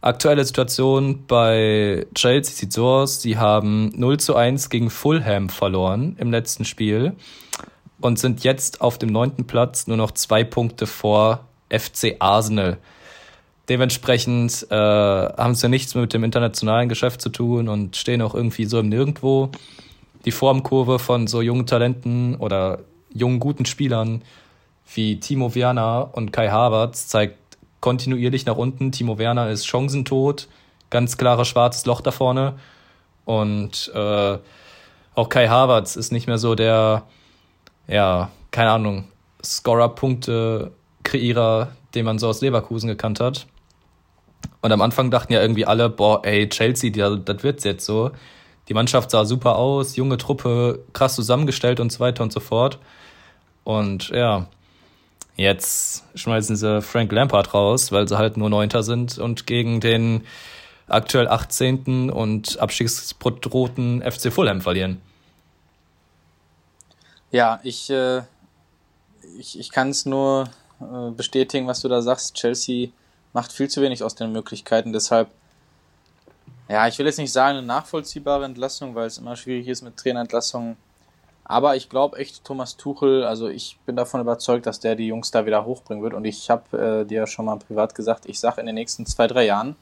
[0.01, 6.17] Aktuelle Situation bei Chelsea sieht so aus, sie haben 0 zu 1 gegen Fulham verloren
[6.19, 7.17] im letzten Spiel
[8.01, 11.41] und sind jetzt auf dem neunten Platz nur noch zwei Punkte vor
[11.71, 12.79] FC Arsenal.
[13.69, 18.35] Dementsprechend äh, haben sie nichts mehr mit dem internationalen Geschäft zu tun und stehen auch
[18.35, 19.51] irgendwie so im Nirgendwo.
[20.25, 22.81] Die Formkurve von so jungen Talenten oder
[23.13, 24.23] jungen guten Spielern
[24.95, 27.39] wie Timo Werner und Kai Havertz zeigt
[27.81, 28.93] kontinuierlich nach unten.
[28.93, 30.49] Timo Werner ist chancentot,
[30.91, 32.55] ganz klares schwarzes Loch da vorne.
[33.25, 34.39] Und äh,
[35.15, 37.03] auch Kai Havertz ist nicht mehr so der,
[37.89, 39.05] ja, keine Ahnung,
[39.43, 40.71] Scorer-Punkte,
[41.07, 43.47] Kreierer, den man so aus Leverkusen gekannt hat.
[44.61, 48.11] Und am Anfang dachten ja irgendwie alle, boah, ey, Chelsea, das wird's jetzt so.
[48.69, 52.79] Die Mannschaft sah super aus, junge Truppe, krass zusammengestellt und so weiter und so fort.
[53.65, 54.49] Und ja,
[55.37, 60.27] Jetzt schmeißen sie Frank Lampard raus, weil sie halt nur Neunter sind und gegen den
[60.89, 62.11] aktuell 18.
[62.11, 65.03] und abstiegsbedrohten FC Fulham verlieren.
[67.31, 68.23] Ja, ich, äh,
[69.39, 70.49] ich, ich kann es nur
[70.81, 72.35] äh, bestätigen, was du da sagst.
[72.35, 72.89] Chelsea
[73.33, 75.29] macht viel zu wenig aus den Möglichkeiten, deshalb
[76.69, 79.97] ja, ich will jetzt nicht sagen eine nachvollziehbare Entlassung, weil es immer schwierig ist mit
[79.97, 80.77] Trainerentlassungen.
[81.45, 85.31] Aber ich glaube echt, Thomas Tuchel, also ich bin davon überzeugt, dass der die Jungs
[85.31, 86.13] da wieder hochbringen wird.
[86.13, 89.29] Und ich habe äh, dir schon mal privat gesagt, ich sage, in den nächsten zwei,
[89.29, 89.77] drei Jahren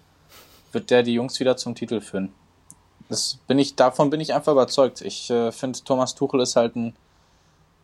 [0.73, 2.35] wird der die Jungs wieder zum Titel führen.
[3.09, 5.01] Das bin ich, davon bin ich einfach überzeugt.
[5.01, 6.95] Ich äh, finde, Thomas Tuchel ist halt ein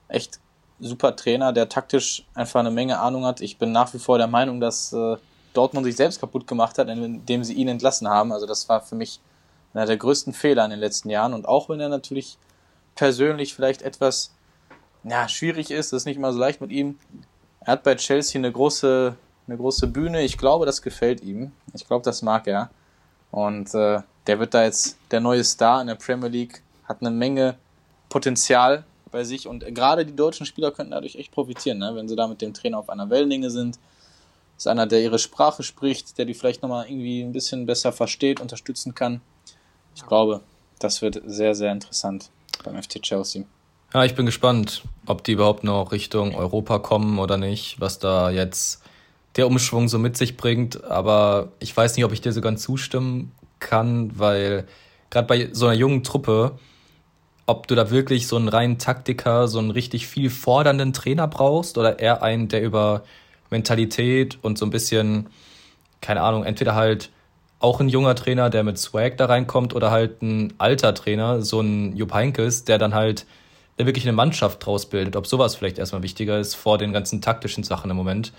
[0.08, 0.40] echt
[0.80, 3.40] super Trainer, der taktisch einfach eine Menge Ahnung hat.
[3.40, 5.16] Ich bin nach wie vor der Meinung, dass äh,
[5.52, 8.32] Dortmund sich selbst kaputt gemacht hat, indem sie ihn entlassen haben.
[8.32, 9.20] Also das war für mich
[9.74, 11.34] einer der größten Fehler in den letzten Jahren.
[11.34, 12.38] Und auch wenn er natürlich
[12.94, 14.32] persönlich vielleicht etwas
[15.04, 16.98] ja, schwierig ist, ist nicht immer so leicht mit ihm.
[17.60, 19.14] Er hat bei Chelsea eine große,
[19.46, 20.22] eine große Bühne.
[20.22, 21.52] Ich glaube, das gefällt ihm.
[21.74, 22.70] Ich glaube, das mag er.
[23.30, 27.10] Und äh, der wird da jetzt der neue Star in der Premier League, hat eine
[27.10, 27.56] Menge
[28.08, 31.92] Potenzial bei sich und gerade die deutschen Spieler könnten dadurch echt profitieren, ne?
[31.94, 33.78] wenn sie da mit dem Trainer auf einer Wellenlänge sind
[34.60, 38.40] ist einer, der ihre Sprache spricht, der die vielleicht nochmal irgendwie ein bisschen besser versteht,
[38.40, 39.22] unterstützen kann.
[39.94, 40.42] Ich glaube,
[40.78, 42.30] das wird sehr, sehr interessant
[42.62, 43.44] beim FC Chelsea.
[43.94, 48.30] Ja, ich bin gespannt, ob die überhaupt noch Richtung Europa kommen oder nicht, was da
[48.30, 48.82] jetzt
[49.36, 50.84] der Umschwung so mit sich bringt.
[50.84, 54.68] Aber ich weiß nicht, ob ich dir so ganz zustimmen kann, weil
[55.08, 56.58] gerade bei so einer jungen Truppe,
[57.50, 61.78] ob du da wirklich so einen reinen Taktiker, so einen richtig viel fordernden Trainer brauchst
[61.78, 63.02] oder eher einen, der über
[63.50, 65.26] Mentalität und so ein bisschen,
[66.00, 67.10] keine Ahnung, entweder halt
[67.58, 71.60] auch ein junger Trainer, der mit Swag da reinkommt, oder halt ein alter Trainer, so
[71.60, 73.26] ein Jupp Heinkes, der dann halt
[73.78, 75.16] der wirklich eine Mannschaft draus bildet.
[75.16, 78.32] Ob sowas vielleicht erstmal wichtiger ist vor den ganzen taktischen Sachen im Moment.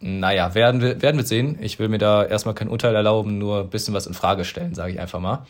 [0.00, 1.56] Naja, werden wir, werden wir sehen.
[1.60, 4.74] Ich will mir da erstmal kein Urteil erlauben, nur ein bisschen was in Frage stellen,
[4.74, 5.46] sage ich einfach mal.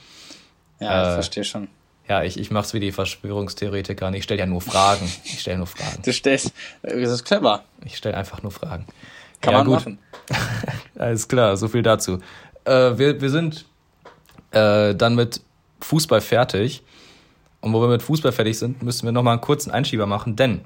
[0.78, 1.68] Ja, ich äh, verstehe schon.
[2.10, 4.12] Ja, ich, ich mach's wie die Verschwörungstheoretiker.
[4.14, 5.08] Ich stelle ja nur Fragen.
[5.22, 6.02] Ich stelle nur Fragen.
[6.02, 6.52] Du stellst,
[6.82, 7.62] das ist clever.
[7.84, 8.84] Ich stelle einfach nur Fragen.
[9.40, 9.74] Kann ja, man gut.
[9.76, 9.98] machen.
[10.98, 12.18] Alles klar, so viel dazu.
[12.64, 13.64] Äh, wir, wir sind
[14.50, 15.40] äh, dann mit
[15.82, 16.82] Fußball fertig.
[17.60, 20.62] Und wo wir mit Fußball fertig sind, müssen wir nochmal einen kurzen Einschieber machen, denn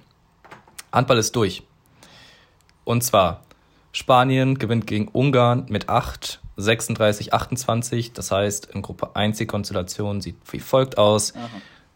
[0.93, 1.63] Handball ist durch.
[2.85, 3.43] Und zwar,
[3.93, 8.13] Spanien gewinnt gegen Ungarn mit 8 36, 28.
[8.13, 11.35] Das heißt, in Gruppe 1 die Konstellation sieht wie folgt aus.
[11.35, 11.49] Aha.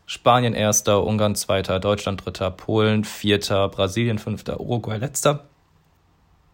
[0.07, 5.45] Spanien erster, Ungarn zweiter, Deutschland dritter, Polen vierter, Brasilien fünfter, Uruguay letzter.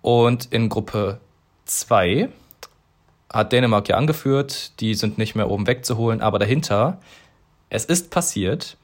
[0.02, 1.20] Und in Gruppe
[1.66, 2.28] 2
[3.30, 6.98] hat Dänemark ja angeführt, die sind nicht mehr oben wegzuholen, aber dahinter,
[7.70, 8.76] es ist passiert,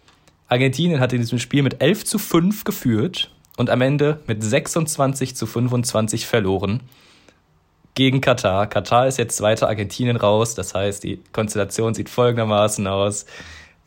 [0.48, 5.36] Argentinien hat in diesem Spiel mit 11 zu 5 geführt und am Ende mit 26
[5.36, 6.80] zu 25 verloren
[7.94, 8.66] gegen Katar.
[8.66, 10.54] Katar ist jetzt zweiter, Argentinien raus.
[10.54, 13.26] Das heißt, die Konstellation sieht folgendermaßen aus.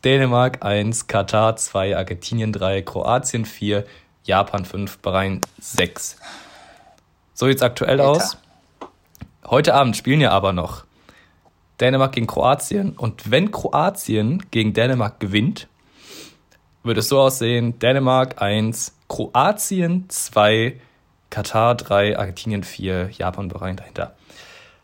[0.04, 3.84] Dänemark 1, Katar 2, Argentinien 3, Kroatien 4,
[4.24, 6.18] Japan 5, Bahrain 6.
[7.32, 8.10] So sieht's aktuell Alter.
[8.10, 8.36] aus.
[9.46, 10.84] Heute Abend spielen ja aber noch
[11.80, 12.92] Dänemark gegen Kroatien.
[12.92, 15.68] Und wenn Kroatien gegen Dänemark gewinnt,
[16.82, 20.80] würde es so aussehen: Dänemark 1, Kroatien 2,
[21.34, 24.14] Katar 3, Argentinien 4, Japan Bahrain dahinter.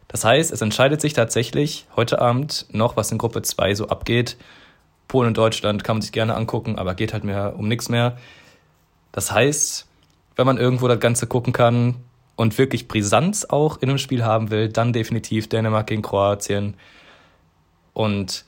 [0.09, 4.37] Das heißt, es entscheidet sich tatsächlich heute Abend noch, was in Gruppe 2 so abgeht.
[5.07, 8.19] Polen und Deutschland kann man sich gerne angucken, aber geht halt mehr um nichts mehr.
[9.13, 9.87] Das heißt,
[10.35, 11.95] wenn man irgendwo das Ganze gucken kann
[12.35, 16.75] und wirklich Brisanz auch in einem Spiel haben will, dann definitiv Dänemark gegen Kroatien.
[17.93, 18.45] Und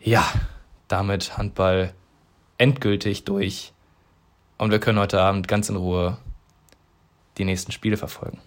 [0.00, 0.26] ja,
[0.88, 1.92] damit Handball
[2.56, 3.74] endgültig durch.
[4.56, 6.16] Und wir können heute Abend ganz in Ruhe
[7.38, 8.38] die nächsten Spiele verfolgen.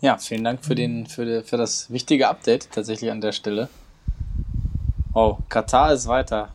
[0.00, 3.68] Ja, vielen Dank für, den, für, die, für das wichtige Update tatsächlich an der Stelle.
[5.14, 6.50] Oh, Katar ist weiter.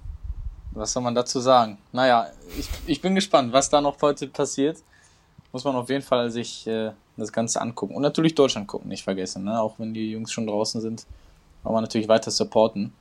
[0.71, 1.77] Was soll man dazu sagen?
[1.91, 4.77] Naja, ich, ich bin gespannt, was da noch heute passiert.
[5.51, 7.95] Muss man auf jeden Fall sich äh, das Ganze angucken.
[7.95, 9.43] Und natürlich Deutschland gucken, nicht vergessen.
[9.43, 9.59] Ne?
[9.59, 11.05] Auch wenn die Jungs schon draußen sind,
[11.63, 12.93] wollen wir natürlich weiter supporten.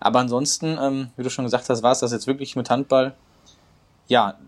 [0.00, 3.14] Aber ansonsten, ähm, wie du schon gesagt hast, war es das jetzt wirklich mit Handball.
[4.06, 4.38] Ja,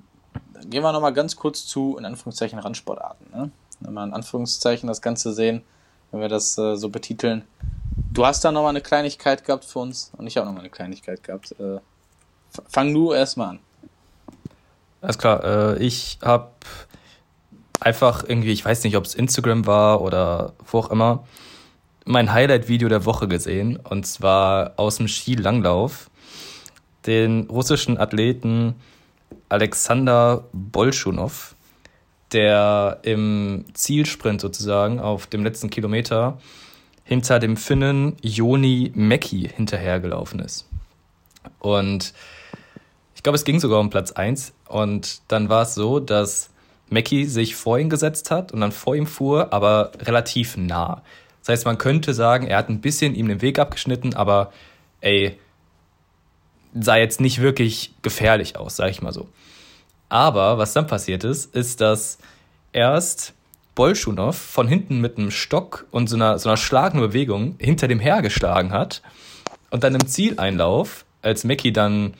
[0.69, 3.27] gehen wir nochmal ganz kurz zu, in Anführungszeichen, Randsportarten.
[3.33, 3.51] Ne?
[3.81, 5.63] Wenn wir in Anführungszeichen das Ganze sehen,
[6.11, 7.45] wenn wir das äh, so betiteln.
[8.13, 11.23] Du hast da nochmal eine Kleinigkeit gehabt für uns und ich habe nochmal eine Kleinigkeit
[11.23, 11.53] gehabt.
[11.61, 11.79] Äh,
[12.69, 13.59] fang du erstmal an.
[15.01, 16.51] Alles klar, äh, ich habe
[17.81, 21.25] einfach irgendwie, ich weiß nicht, ob es Instagram war oder wo auch immer,
[22.05, 26.11] mein Highlight-Video der Woche gesehen und zwar aus dem Skilanglauf.
[27.07, 28.75] Den russischen Athleten
[29.49, 31.55] Alexander Bolschunow,
[32.33, 36.39] der im Zielsprint sozusagen auf dem letzten Kilometer
[37.05, 40.69] hinter dem Finnen Joni Mäki hinterhergelaufen ist.
[41.59, 42.15] Und
[43.15, 44.55] ich glaube, es ging sogar um Platz 1.
[44.69, 46.51] Und dann war es so, dass
[46.89, 51.03] Mackie sich vor ihn gesetzt hat und dann vor ihm fuhr, aber relativ nah.
[51.41, 54.53] Das heißt, man könnte sagen, er hat ein bisschen ihm den Weg abgeschnitten, aber
[55.01, 55.39] ey,
[56.79, 59.29] sah jetzt nicht wirklich gefährlich aus, sag ich mal so.
[60.09, 62.19] Aber was dann passiert ist, ist, dass
[62.73, 63.35] erst
[63.75, 68.01] Bolschunow von hinten mit einem Stock und so einer, so einer schlagenden Bewegung hinter dem
[68.01, 69.03] hergeschlagen hat
[69.71, 72.15] und dann im Zieleinlauf, als Mackie dann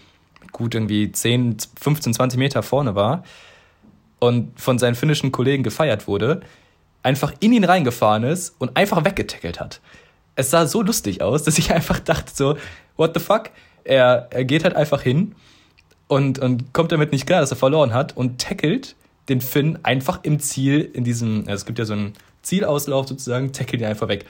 [0.53, 3.25] gut irgendwie 10, 15, 20 Meter vorne war
[4.21, 6.43] und von seinen finnischen Kollegen gefeiert wurde,
[7.03, 9.81] einfach in ihn reingefahren ist und einfach weggetackelt hat.
[10.37, 12.57] Es sah so lustig aus, dass ich einfach dachte so,
[12.97, 13.51] what the fuck?
[13.91, 15.35] Er, er geht halt einfach hin
[16.07, 18.95] und, und kommt damit nicht klar, dass er verloren hat und tackelt
[19.29, 22.13] den Finn einfach im Ziel in diesem, es gibt ja so einen
[22.43, 24.27] Zielauslauf sozusagen, tackelt ihn einfach weg.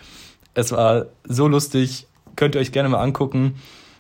[0.54, 2.06] Es war so lustig,
[2.36, 3.56] könnt ihr euch gerne mal angucken.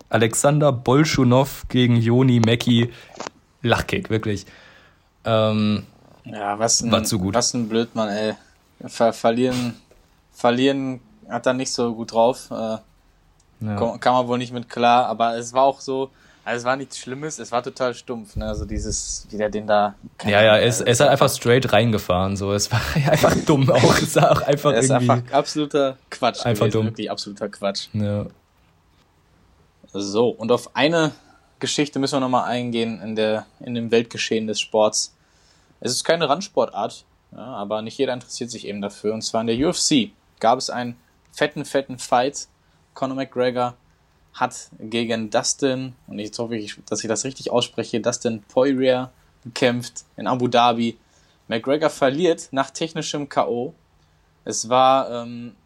[0.08, 2.90] Alexander Bolschunow gegen Joni Mecki.
[3.60, 4.46] Lachkick, wirklich.
[5.26, 5.84] Ähm,
[6.24, 7.34] ja, was ein, war zu gut.
[7.34, 8.34] Was ein Blödmann, ey.
[8.86, 9.74] Ver verlieren,
[10.32, 12.50] verlieren hat er nicht so gut drauf.
[12.50, 12.78] Äh,
[13.60, 13.98] ja.
[13.98, 16.10] Kann man wohl nicht mit klar, aber es war auch so,
[16.44, 18.46] also es war nichts Schlimmes, es war total stumpf, ne?
[18.46, 19.94] Also dieses, wie der den da.
[20.24, 22.52] Ja, ja, es, es hat einfach straight reingefahren, so.
[22.52, 22.80] Es war
[23.10, 23.98] einfach dumm auch.
[23.98, 25.04] Es war auch einfach es irgendwie.
[25.04, 26.44] ist einfach absoluter Quatsch.
[26.46, 26.86] Einfach gewesen, dumm.
[26.86, 27.88] Wirklich absoluter Quatsch.
[27.92, 28.26] Ja.
[29.92, 31.12] So, und auf eine
[31.58, 35.14] Geschichte müssen wir nochmal eingehen in, der, in dem Weltgeschehen des Sports.
[35.80, 39.14] Es ist keine Randsportart, ja, aber nicht jeder interessiert sich eben dafür.
[39.14, 40.96] Und zwar in der UFC gab es einen
[41.32, 42.48] fetten, fetten Fight.
[43.00, 43.76] Conor McGregor
[44.34, 49.10] hat gegen Dustin, und ich hoffe, dass ich das richtig ausspreche, Dustin Poirier
[49.42, 50.98] gekämpft in Abu Dhabi.
[51.48, 53.72] McGregor verliert nach technischem K.O.
[54.44, 55.56] Es war ähm,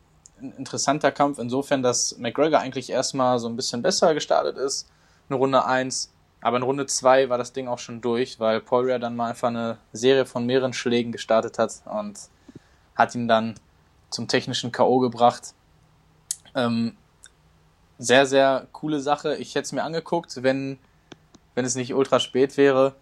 [0.40, 4.88] ein interessanter Kampf insofern, dass McGregor eigentlich erstmal so ein bisschen besser gestartet ist,
[5.28, 6.12] in Runde 1.
[6.40, 9.48] Aber in Runde 2 war das Ding auch schon durch, weil Poirier dann mal einfach
[9.48, 12.16] eine Serie von mehreren Schlägen gestartet hat und
[12.94, 13.56] hat ihn dann
[14.10, 15.00] zum technischen K.O.
[15.00, 15.52] gebracht.
[16.54, 16.96] Ähm,
[17.98, 19.36] sehr, sehr coole Sache.
[19.36, 20.78] Ich hätte es mir angeguckt, wenn,
[21.54, 22.94] wenn es nicht ultra spät wäre.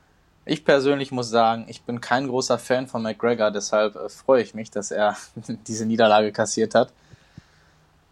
[0.45, 4.55] Ich persönlich muss sagen, ich bin kein großer Fan von McGregor, deshalb äh, freue ich
[4.55, 5.17] mich, dass er
[5.67, 6.93] diese Niederlage kassiert hat.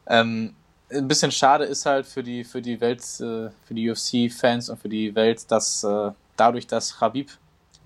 [0.07, 0.55] Ähm,
[0.93, 4.81] ein bisschen schade ist halt für die, für die Welt, äh, für die UFC-Fans und
[4.81, 7.31] für die Welt, dass äh, dadurch, dass Habib,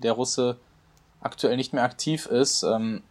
[0.01, 0.57] der Russe,
[1.21, 3.01] aktuell nicht mehr aktiv ist, ähm,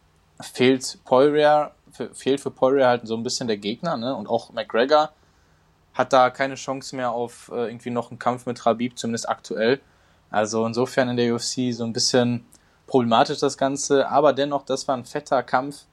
[0.41, 1.73] fehlt Poirier,
[2.13, 4.15] fehlt für Poirier halt so ein bisschen der Gegner, ne?
[4.15, 5.13] Und auch McGregor
[5.95, 9.81] hat da keine Chance mehr auf äh, irgendwie noch einen Kampf mit Habib, zumindest aktuell.
[10.31, 12.45] Also insofern in der UFC so ein bisschen
[12.87, 15.85] problematisch das Ganze, aber dennoch, das war ein fetter Kampf.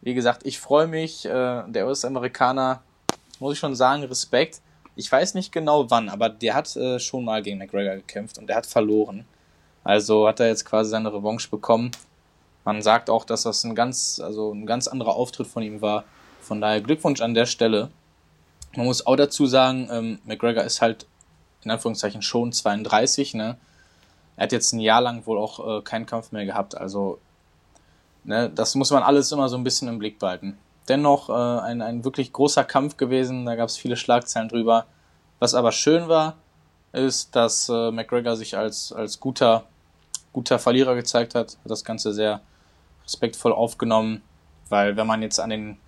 [0.00, 1.24] Wie gesagt, ich freue mich.
[1.24, 2.82] Äh, der US-Amerikaner,
[3.40, 4.60] muss ich schon sagen, Respekt.
[4.94, 8.48] Ich weiß nicht genau wann, aber der hat äh, schon mal gegen McGregor gekämpft und
[8.48, 9.24] der hat verloren.
[9.84, 11.92] Also hat er jetzt quasi seine Revanche bekommen.
[12.64, 16.04] Man sagt auch, dass das ein ganz, also ein ganz anderer Auftritt von ihm war.
[16.42, 17.90] Von daher Glückwunsch an der Stelle.
[18.78, 21.08] Man muss auch dazu sagen, ähm, McGregor ist halt
[21.64, 23.56] in Anführungszeichen schon 32, ne?
[24.36, 27.18] Er hat jetzt ein Jahr lang wohl auch äh, keinen Kampf mehr gehabt, also
[28.22, 30.58] ne, das muss man alles immer so ein bisschen im Blick behalten.
[30.86, 34.86] Dennoch äh, ein, ein wirklich großer Kampf gewesen, da gab es viele Schlagzeilen drüber.
[35.40, 36.36] Was aber schön war,
[36.92, 39.64] ist, dass äh, McGregor sich als, als guter,
[40.32, 42.42] guter Verlierer gezeigt hat, hat das Ganze sehr
[43.04, 44.22] respektvoll aufgenommen,
[44.68, 45.78] weil wenn man jetzt an den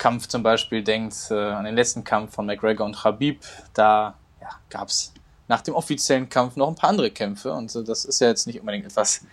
[0.00, 3.44] Kampf zum Beispiel denkt, äh, an den letzten Kampf von McGregor und Habib,
[3.74, 5.12] da ja, gab es
[5.46, 8.46] nach dem offiziellen Kampf noch ein paar andere Kämpfe und äh, das ist ja jetzt
[8.46, 9.24] nicht unbedingt etwas,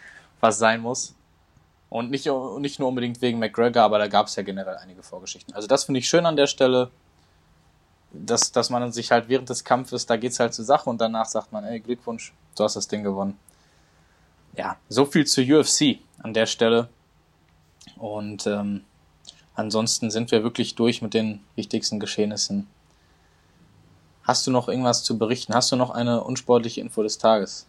[0.42, 1.16] was sein muss.
[1.90, 5.54] Und nicht, nicht nur unbedingt wegen McGregor, aber da gab es ja generell einige Vorgeschichten.
[5.54, 6.92] Also das finde ich schön an der Stelle,
[8.12, 11.00] dass, dass man sich halt während des Kampfes, da geht es halt zur Sache und
[11.00, 13.40] danach sagt man, ey, Glückwunsch, du hast das Ding gewonnen.
[14.58, 16.90] Ja, so viel zur UFC an der Stelle.
[17.96, 18.84] Und ähm,
[19.58, 22.68] Ansonsten sind wir wirklich durch mit den wichtigsten Geschehnissen.
[24.22, 25.56] Hast du noch irgendwas zu berichten?
[25.56, 27.66] Hast du noch eine unsportliche Info des Tages?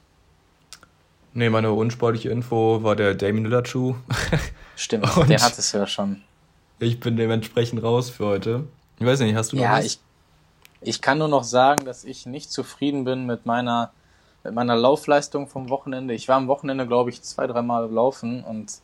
[1.33, 3.95] Nee, meine unsportliche Info war der Damien Lillard Schuh.
[4.77, 6.23] Stimmt, Und der hat es ja schon.
[6.79, 8.65] Ich bin dementsprechend raus für heute.
[8.99, 9.87] Ich weiß nicht, hast du noch ja, was?
[9.87, 10.01] Ich,
[10.83, 13.93] ich kann nur noch sagen, dass ich nicht zufrieden bin mit meiner,
[14.45, 16.13] mit meiner Laufleistung vom Wochenende.
[16.13, 18.75] Ich war am Wochenende, glaube ich, zwei, dreimal laufen und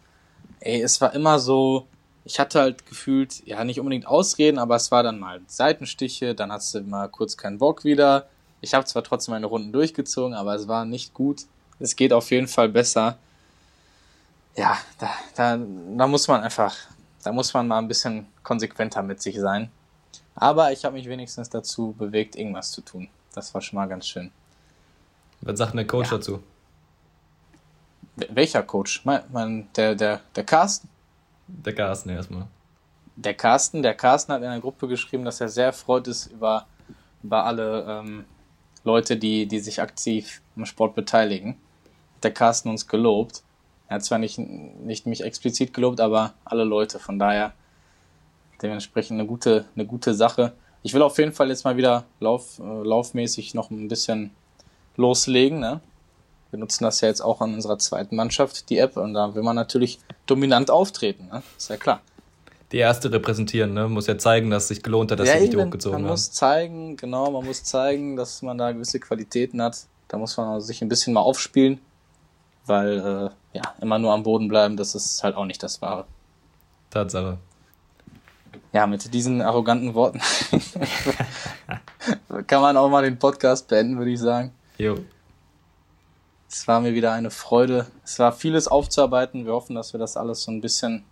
[0.61, 1.87] ey, es war immer so,
[2.25, 6.51] ich hatte halt gefühlt, ja, nicht unbedingt Ausreden, aber es war dann mal Seitenstiche, dann
[6.51, 8.29] hast du mal kurz keinen Bock wieder.
[8.63, 11.43] Ich habe zwar trotzdem meine Runden durchgezogen, aber es war nicht gut.
[11.81, 13.19] Es geht auf jeden Fall besser.
[14.57, 16.75] Ja, da, da, da muss man einfach,
[17.23, 19.71] da muss man mal ein bisschen konsequenter mit sich sein.
[20.35, 23.09] Aber ich habe mich wenigstens dazu bewegt, irgendwas zu tun.
[23.35, 24.31] Das war schon mal ganz schön.
[25.43, 26.17] Was sagt der Coach ja.
[26.17, 26.43] dazu?
[28.17, 29.05] Welcher Coach?
[29.05, 30.89] Mein, mein, der, der, der Carsten?
[31.47, 32.47] Der Carsten erstmal.
[33.17, 36.67] Der Carsten, der Carsten hat in der Gruppe geschrieben, dass er sehr erfreut ist über,
[37.23, 38.25] über alle ähm,
[38.83, 41.57] Leute, die, die sich aktiv im Sport beteiligen.
[42.23, 43.43] Der Carsten uns gelobt.
[43.89, 46.99] Er hat zwar nicht, nicht mich explizit gelobt, aber alle Leute.
[46.99, 47.53] Von daher
[48.63, 50.53] dementsprechend eine gute, eine gute Sache.
[50.83, 54.31] Ich will auf jeden Fall jetzt mal wieder lauf, äh, laufmäßig noch ein bisschen
[54.97, 55.61] loslegen.
[55.61, 55.81] Ne?
[56.55, 59.43] Wir nutzen das ja jetzt auch an unserer zweiten Mannschaft, die App, und da will
[59.43, 61.27] man natürlich dominant auftreten.
[61.27, 61.43] Ne?
[61.59, 62.01] Ist ja klar.
[62.71, 63.89] Die erste repräsentieren, ne?
[63.89, 66.03] Muss ja zeigen, dass es sich gelohnt hat, dass ja, sie die hochgezogen haben.
[66.03, 69.79] Man muss zeigen, genau, man muss zeigen, dass man da gewisse Qualitäten hat.
[70.07, 71.81] Da muss man sich ein bisschen mal aufspielen,
[72.67, 76.05] weil äh, ja, immer nur am Boden bleiben, das ist halt auch nicht das Wahre.
[76.91, 77.39] Tatsache.
[78.73, 80.21] Ja, mit diesen arroganten Worten
[82.47, 84.53] kann man auch mal den Podcast beenden, würde ich sagen.
[84.79, 84.99] Jo.
[86.57, 87.89] Es war mir wieder eine Freude.
[88.05, 89.45] Es war vieles aufzuarbeiten.
[89.45, 91.03] Wir hoffen, dass wir das alles so ein bisschen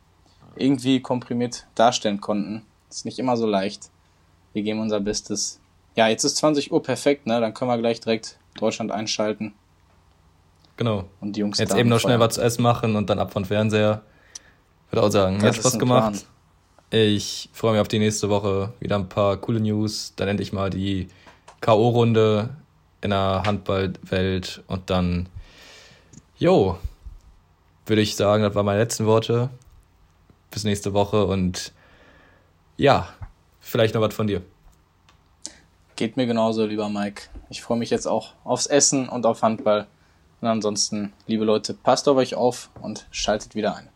[0.55, 2.62] irgendwie komprimiert darstellen konnten.
[2.88, 3.90] Ist nicht immer so leicht.
[4.53, 5.59] Wir geben unser Bestes.
[5.97, 7.40] Ja, jetzt ist 20 Uhr perfekt, ne?
[7.40, 9.53] Dann können wir gleich direkt Deutschland einschalten.
[10.76, 11.07] Genau.
[11.20, 13.45] Und die Jungs Jetzt eben noch schnell was zu essen machen und dann ab von
[13.45, 14.03] Fernseher.
[14.86, 16.24] Ich würde auch sagen, das hat Spaß gemacht.
[16.90, 17.03] Plan.
[17.03, 18.74] Ich freue mich auf die nächste Woche.
[18.78, 20.12] Wieder ein paar coole News.
[20.14, 21.09] Dann endlich mal die
[21.61, 22.51] K.O.-Runde
[23.03, 24.62] in der Handballwelt.
[24.66, 25.28] Und dann,
[26.38, 26.78] jo,
[27.86, 29.50] würde ich sagen, das waren meine letzten Worte.
[30.50, 31.72] Bis nächste Woche und
[32.76, 33.09] ja,
[33.61, 34.42] vielleicht noch was von dir.
[35.96, 37.24] Geht mir genauso, lieber Mike.
[37.48, 39.86] Ich freue mich jetzt auch aufs Essen und auf Handball.
[40.40, 43.91] Und ansonsten, liebe Leute, passt auf euch auf und schaltet wieder ein.